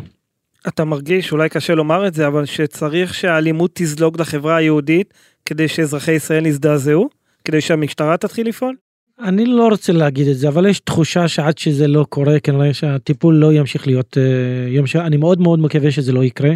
אתה 0.68 0.86
מרגיש, 0.86 1.32
אולי 1.32 1.50
קשה 1.50 1.76
לומר 1.76 2.08
את 2.08 2.14
זה, 2.14 2.28
אבל 2.28 2.46
שצריך 2.46 3.14
שהאלימות 3.14 3.72
תזלוג 3.74 4.22
לחברה 4.22 4.56
היהודית 4.56 5.14
כדי 5.46 5.68
שאזרחי 5.68 6.12
ישראל 6.12 6.46
יזדעזעו? 6.46 7.10
כדי 7.46 7.62
שהמשטרה 7.62 8.18
תתחיל 8.18 8.48
לפעול? 8.48 8.76
אני 9.24 9.46
לא 9.46 9.68
רוצה 9.68 9.94
להגיד 9.94 10.28
את 10.28 10.38
זה 10.38 10.48
אבל 10.48 10.66
יש 10.66 10.80
תחושה 10.80 11.28
שעד 11.28 11.58
שזה 11.58 11.88
לא 11.88 12.06
קורה 12.10 12.40
כנראה 12.40 12.74
שהטיפול 12.74 13.36
לא 13.36 13.54
ימשיך 13.54 13.88
להיות 13.88 14.18
uh, 14.18 14.76
ימשיך 14.76 15.02
אני 15.02 15.18
מאוד 15.18 15.42
מאוד 15.42 15.60
מקווה 15.60 15.92
שזה 15.92 16.12
לא 16.12 16.24
יקרה 16.24 16.52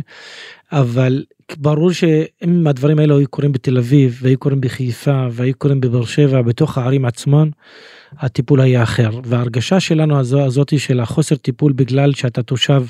אבל 0.72 1.24
ברור 1.58 1.92
שאם 1.92 2.68
הדברים 2.68 3.00
האלה 3.00 3.16
היו 3.16 3.28
קורים 3.28 3.52
בתל 3.52 3.78
אביב 3.78 4.20
והיו 4.22 4.40
קורים 4.40 4.62
בחיפה 4.62 5.28
והיו 5.32 5.54
קורים 5.58 5.82
בבאר 5.82 6.06
שבע 6.06 6.42
בתוך 6.42 6.78
הערים 6.78 7.06
עצמן 7.06 7.50
הטיפול 8.18 8.62
היה 8.62 8.84
אחר. 8.84 9.10
וההרגשה 9.24 9.80
שלנו 9.80 10.20
הזו, 10.20 10.42
הזאתי 10.46 10.80
של 10.80 11.00
החוסר 11.00 11.36
טיפול 11.36 11.72
בגלל 11.72 12.14
שאתה 12.14 12.44
תושב 12.44 12.84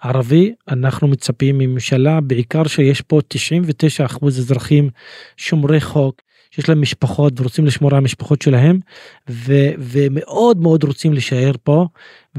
ערבי 0.00 0.54
אנחנו 0.68 1.08
מצפים 1.08 1.58
מממשלה 1.58 2.20
בעיקר 2.20 2.66
שיש 2.66 3.00
פה 3.00 3.20
99 3.28 4.04
אחוז 4.04 4.38
אזרחים 4.38 4.90
שומרי 5.36 5.80
חוק 5.80 6.22
שיש 6.54 6.68
להם 6.68 6.80
משפחות 6.80 7.40
ורוצים 7.40 7.66
לשמור 7.66 7.90
על 7.90 7.96
המשפחות 7.96 8.42
שלהם 8.42 8.78
ו, 9.30 9.52
ומאוד 9.78 10.60
מאוד 10.60 10.84
רוצים 10.84 11.12
להישאר 11.12 11.52
פה 11.62 11.86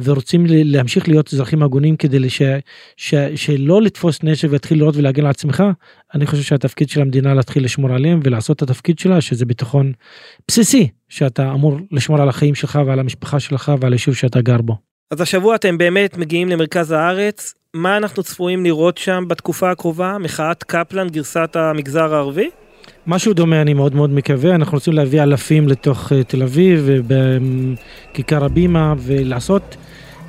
ורוצים 0.04 0.45
להמשיך 0.49 1.08
להיות 1.08 1.34
אזרחים 1.34 1.63
הגונים 1.63 1.95
כדי 1.95 2.19
לש, 2.19 2.41
ש, 2.97 3.15
שלא 3.36 3.82
לתפוס 3.82 4.23
נשק 4.23 4.47
ולהתחיל 4.49 4.78
לראות 4.78 4.95
ולהגן 4.95 5.23
על 5.23 5.30
עצמך 5.30 5.63
אני 6.15 6.26
חושב 6.26 6.43
שהתפקיד 6.43 6.89
של 6.89 7.02
המדינה 7.02 7.34
להתחיל 7.34 7.65
לשמור 7.65 7.93
עליהם 7.93 8.19
ולעשות 8.23 8.58
את 8.58 8.62
התפקיד 8.62 8.99
שלה 8.99 9.21
שזה 9.21 9.45
ביטחון 9.45 9.91
בסיסי 10.47 10.89
שאתה 11.10 11.52
אמור 11.52 11.78
לשמור 11.91 12.21
על 12.21 12.30
החיים 12.30 12.56
שלך 12.56 12.80
ועל 12.86 12.99
המשפחה 12.99 13.39
שלך 13.39 13.71
ועל 13.80 13.93
היישוב 13.93 14.15
שאתה 14.15 14.41
גר 14.41 14.62
בו. 14.62 14.78
אז 15.12 15.21
השבוע 15.21 15.56
אתם 15.56 15.78
באמת 15.78 16.17
מגיעים 16.17 16.49
למרכז 16.49 16.91
הארץ, 16.91 17.54
מה 17.73 17.97
אנחנו 17.97 18.23
צפויים 18.23 18.63
לראות 18.63 18.97
שם 18.97 19.23
בתקופה 19.28 19.71
הקרובה? 19.71 20.17
מחאת 20.17 20.63
קפלן 20.63 21.10
גרסת 21.10 21.56
המגזר 21.56 22.13
הערבי? 22.13 22.49
משהו 23.07 23.33
דומה 23.33 23.61
אני 23.61 23.73
מאוד 23.73 23.95
מאוד 23.95 24.09
מקווה, 24.09 24.55
אנחנו 24.55 24.77
רוצים 24.77 24.93
להביא 24.93 25.23
אלפים 25.23 25.67
לתוך 25.67 26.11
uh, 26.11 26.15
תל 26.27 26.43
אביב 26.43 26.83
ובכיכר 26.85 28.45
הבימה 28.45 28.93
ולעשות 28.97 29.75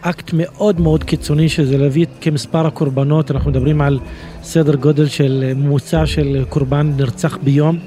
אקט 0.00 0.30
מאוד 0.32 0.80
מאוד 0.80 1.04
קיצוני 1.04 1.48
שזה 1.48 1.78
להביא 1.78 2.06
כמספר 2.20 2.66
הקורבנות, 2.66 3.30
אנחנו 3.30 3.50
מדברים 3.50 3.80
על 3.80 4.00
סדר 4.42 4.74
גודל 4.74 5.06
של 5.06 5.52
ממוצע 5.56 6.06
של 6.06 6.44
קורבן 6.48 6.92
נרצח 6.96 7.38
ביום. 7.42 7.78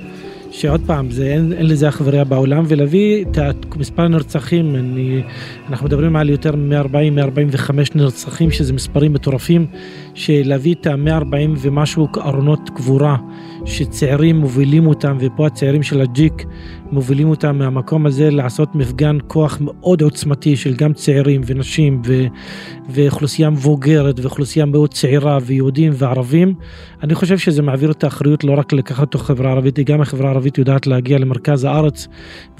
שעוד 0.51 0.81
פעם 0.85 1.11
זה 1.11 1.23
אין, 1.23 1.53
אין 1.53 1.65
לזה 1.65 1.89
אח 1.89 2.01
ורע 2.05 2.23
בעולם. 2.23 2.63
ולהביא 2.67 3.25
את 3.25 3.75
מספר 3.75 4.01
הנרצחים 4.01 4.75
אני, 4.75 5.21
אנחנו 5.69 5.85
מדברים 5.85 6.15
על 6.15 6.29
יותר 6.29 6.55
מ-140 6.55 7.11
145 7.11 7.95
נרצחים 7.95 8.51
שזה 8.51 8.73
מספרים 8.73 9.13
מטורפים 9.13 9.65
שלהביא 10.17 10.73
את 10.73 10.87
ה-140 10.87 11.57
ומשהו 11.57 12.07
ארונות 12.17 12.69
קבורה 12.69 13.15
שצעירים 13.65 14.37
מובילים 14.37 14.87
אותם 14.87 15.17
ופה 15.19 15.47
הצעירים 15.47 15.83
של 15.83 16.01
הג'יק 16.01 16.45
מובילים 16.91 17.29
אותם 17.29 17.57
מהמקום 17.57 18.05
הזה 18.05 18.31
לעשות 18.31 18.75
מפגן 18.75 19.17
כוח 19.27 19.57
מאוד 19.61 20.01
עוצמתי 20.01 20.55
של 20.55 20.73
גם 20.73 20.93
צעירים 20.93 21.41
ונשים 21.45 22.01
ו, 22.05 22.25
ואוכלוסייה 22.89 23.49
מבוגרת 23.49 24.19
ואוכלוסייה 24.19 24.65
מאוד 24.65 24.93
צעירה 24.93 25.37
ויהודים 25.41 25.91
וערבים. 25.95 26.53
אני 27.03 27.15
חושב 27.15 27.37
שזה 27.37 27.61
מעביר 27.61 27.91
את 27.91 28.03
האחריות 28.03 28.43
לא 28.43 28.59
רק 28.59 28.73
לקחת 28.73 29.01
אותו 29.01 29.19
חברה 29.19 29.51
ערבית, 29.51 29.79
גם 29.79 30.01
החברה 30.01 30.27
הערבית 30.27 30.57
יודעת 30.57 30.87
להגיע 30.87 31.17
למרכז 31.17 31.63
הארץ 31.63 32.07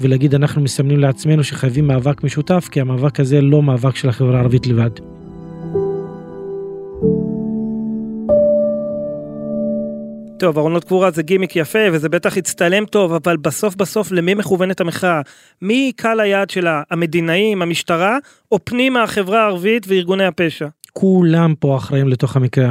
ולהגיד 0.00 0.34
אנחנו 0.34 0.62
מסמנים 0.62 0.98
לעצמנו 0.98 1.44
שחייבים 1.44 1.86
מאבק 1.86 2.24
משותף 2.24 2.68
כי 2.70 2.80
המאבק 2.80 3.20
הזה 3.20 3.40
לא 3.40 3.62
מאבק 3.62 3.96
של 3.96 4.08
החברה 4.08 4.36
הערבית 4.36 4.66
לבד. 4.66 5.17
טוב, 10.38 10.58
ארונות 10.58 10.84
קבורה 10.84 11.10
זה 11.10 11.22
גימיק 11.22 11.56
יפה, 11.56 11.78
וזה 11.92 12.08
בטח 12.08 12.36
יצטלם 12.36 12.86
טוב, 12.86 13.12
אבל 13.12 13.36
בסוף 13.36 13.76
בסוף 13.76 14.12
למי 14.12 14.34
מכוונת 14.34 14.80
המחאה? 14.80 15.20
מי 15.62 15.92
קהל 15.96 16.20
היעד 16.20 16.50
שלה? 16.50 16.82
המדינאים, 16.90 17.62
המשטרה, 17.62 18.18
או 18.52 18.58
פנימה 18.64 19.02
החברה 19.02 19.42
הערבית 19.42 19.86
וארגוני 19.88 20.24
הפשע? 20.24 20.66
כולם 20.92 21.54
פה 21.58 21.76
אחראים 21.76 22.08
לתוך 22.08 22.36
המקרה. 22.36 22.70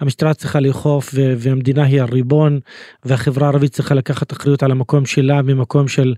המשטרה 0.00 0.34
צריכה 0.34 0.60
לאכוף 0.60 1.14
והמדינה 1.14 1.84
היא 1.84 2.02
הריבון 2.02 2.60
והחברה 3.04 3.46
הערבית 3.46 3.72
צריכה 3.72 3.94
לקחת 3.94 4.32
אחריות 4.32 4.62
על 4.62 4.70
המקום 4.70 5.06
שלה 5.06 5.42
ממקום 5.42 5.88
של 5.88 6.14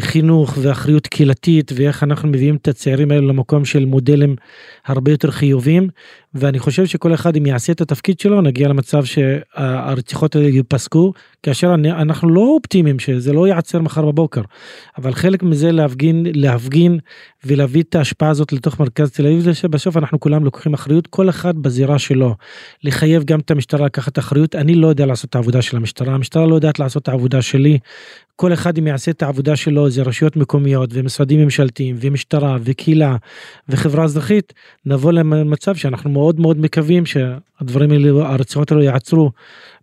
חינוך 0.00 0.58
ואחריות 0.62 1.06
קהילתית 1.06 1.72
ואיך 1.74 2.02
אנחנו 2.02 2.28
מביאים 2.28 2.56
את 2.56 2.68
הצעירים 2.68 3.10
האלה 3.10 3.26
למקום 3.26 3.64
של 3.64 3.84
מודלים 3.84 4.36
הרבה 4.86 5.10
יותר 5.10 5.30
חיובים 5.30 5.88
ואני 6.34 6.58
חושב 6.58 6.86
שכל 6.86 7.14
אחד 7.14 7.36
אם 7.36 7.46
יעשה 7.46 7.72
את 7.72 7.80
התפקיד 7.80 8.20
שלו 8.20 8.40
נגיע 8.40 8.68
למצב 8.68 9.04
שהרציחות 9.04 10.36
האלה 10.36 10.48
ייפסקו 10.48 11.12
כאשר 11.42 11.74
אנחנו 11.74 12.28
לא 12.28 12.40
אופטימיים 12.40 12.98
שזה 12.98 13.32
לא 13.32 13.46
ייעצר 13.46 13.80
מחר 13.80 14.06
בבוקר. 14.06 14.42
אבל 14.98 15.12
חלק 15.14 15.42
מזה 15.42 15.72
להפגין 15.72 16.26
להפגין 16.34 16.98
ולהביא 17.44 17.82
את 17.82 17.94
ההשפעה 17.94 18.28
הזאת 18.28 18.52
לתוך 18.52 18.80
מרכז 18.80 19.10
תל 19.10 19.26
אביב 19.26 19.40
זה 19.40 19.54
שבסוף 19.54 19.96
אנחנו 19.96 20.20
כולם 20.20 20.44
לוקחים 20.44 20.74
אחריות 20.74 21.06
כל 21.06 21.28
אחד 21.28 21.58
בזירה 21.58 21.98
שלו. 21.98 22.34
לחייב 22.84 23.24
גם 23.24 23.40
את 23.40 23.50
המשטרה 23.50 23.86
לקחת 23.86 24.18
אחריות. 24.18 24.54
אני 24.54 24.74
לא 24.74 24.86
יודע 24.86 25.06
לעשות 25.06 25.30
את 25.30 25.34
העבודה 25.34 25.62
של 25.62 25.76
המשטרה 25.76 26.14
המשטרה 26.14 26.46
לא 26.46 26.54
יודעת 26.54 26.78
לעשות 26.78 27.02
את 27.02 27.08
העבודה 27.08 27.42
שלי 27.42 27.78
כל 28.36 28.52
אחד 28.52 28.78
אם 28.78 28.86
יעשה 28.86 29.10
את 29.10 29.22
העבודה 29.22 29.56
שלו 29.56 29.90
זה 29.90 30.02
רשויות 30.02 30.36
מקומיות 30.36 30.90
ומשרדים 30.92 31.40
ממשלתיים 31.40 31.96
ומשטרה 32.00 32.56
וקהילה 32.64 33.16
וחברה 33.68 34.04
אזרחית 34.04 34.52
נבוא 34.86 35.12
למצב 35.12 35.74
שאנחנו 35.74 36.10
מאוד 36.10 36.40
מאוד 36.40 36.58
מקווים 36.58 37.06
שהדברים 37.06 37.90
האלה 37.90 38.28
הרציחות 38.28 38.72
האלו 38.72 38.82
יעצרו 38.82 39.30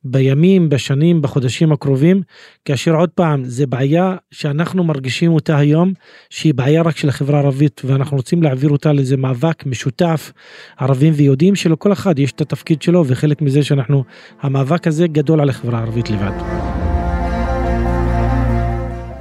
בימים 0.04 0.70
בשנים 0.70 1.22
בחודשים 1.22 1.72
הקרובים 1.72 2.22
כאשר 2.66 2.96
עוד 2.96 3.10
פעם 3.10 3.44
זה 3.46 3.68
בעיה 3.68 4.16
שאנחנו 4.32 4.84
מרגישים 4.84 5.32
אותה 5.32 5.58
היום 5.58 5.94
שהיא 6.30 6.54
בעיה 6.54 6.82
רק 6.82 6.98
של 6.98 7.10
החברה 7.10 7.40
הערבית 7.40 7.82
ואנחנו 7.86 8.18
רוצים 8.18 8.44
להעביר 8.44 8.70
אותה 8.70 8.94
לאיזה 8.94 9.18
מאבק 9.18 9.66
משותף 9.66 10.32
ערבים 10.78 11.14
ויהודים 11.16 11.56
שלכל 11.56 11.94
אחד 11.94 12.20
יש 12.20 12.32
את 12.32 12.42
התפקיד 12.42 12.82
שלו 12.82 13.04
וחלק 13.08 13.42
מזה 13.42 13.64
שאנחנו 13.64 14.04
המאבק 14.42 14.88
הזה 14.88 15.08
גדול 15.08 15.42
על 15.42 15.50
החברה 15.50 15.80
הערבית 15.80 16.10
לבד. 16.10 16.71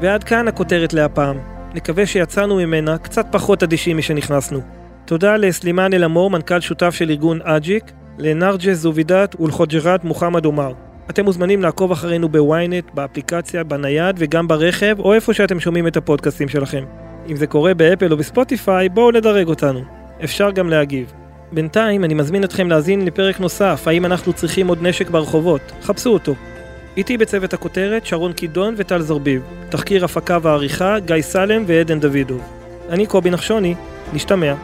ועד 0.00 0.24
כאן 0.24 0.48
הכותרת 0.48 0.92
להפעם. 0.92 1.38
נקווה 1.74 2.06
שיצאנו 2.06 2.56
ממנה 2.56 2.98
קצת 2.98 3.26
פחות 3.30 3.62
אדישים 3.62 3.96
משנכנסנו. 3.96 4.60
תודה 5.04 5.36
לסלימאן 5.36 5.92
אל-עמור, 5.92 6.30
מנכ"ל 6.30 6.60
שותף 6.60 6.94
של 6.94 7.10
ארגון 7.10 7.38
אג'יק, 7.42 7.92
לנרג'ה 8.18 8.74
זובידת 8.74 9.40
ולחוג'רת 9.40 10.04
מוחמד 10.04 10.44
עומר. 10.44 10.72
אתם 11.10 11.24
מוזמנים 11.24 11.62
לעקוב 11.62 11.92
אחרינו 11.92 12.28
בוויינט, 12.28 12.84
באפליקציה, 12.94 13.64
בנייד 13.64 14.16
וגם 14.18 14.48
ברכב, 14.48 14.96
או 14.98 15.14
איפה 15.14 15.34
שאתם 15.34 15.60
שומעים 15.60 15.86
את 15.86 15.96
הפודקאסטים 15.96 16.48
שלכם. 16.48 16.84
אם 17.28 17.36
זה 17.36 17.46
קורה 17.46 17.74
באפל 17.74 18.12
או 18.12 18.16
בספוטיפיי, 18.16 18.88
בואו 18.88 19.10
לדרג 19.10 19.48
אותנו. 19.48 19.80
אפשר 20.24 20.50
גם 20.50 20.70
להגיב. 20.70 21.12
בינתיים 21.52 22.04
אני 22.04 22.14
מזמין 22.14 22.44
אתכם 22.44 22.68
להאזין 22.68 23.04
לפרק 23.04 23.40
נוסף, 23.40 23.82
האם 23.86 24.04
אנחנו 24.04 24.32
צריכים 24.32 24.68
עוד 24.68 24.78
נשק 24.82 25.10
ברחובות. 25.10 25.72
חפשו 25.82 26.10
אותו. 26.10 26.34
איתי 26.96 27.18
בצוות 27.18 27.55
הכותרת 27.55 28.07
שרון 28.07 28.33
קידון 28.33 28.74
וטל 28.76 29.00
זרביב. 29.00 29.42
תחקיר 29.68 30.05
הפקה 30.05 30.38
ועריכה 30.42 30.98
גיא 30.98 31.22
סלם 31.22 31.64
ועדן 31.66 32.00
דוידוב. 32.00 32.40
אני 32.88 33.07
קובי 33.07 33.31
נחשוני, 33.31 33.74
נשתמע. 34.12 34.55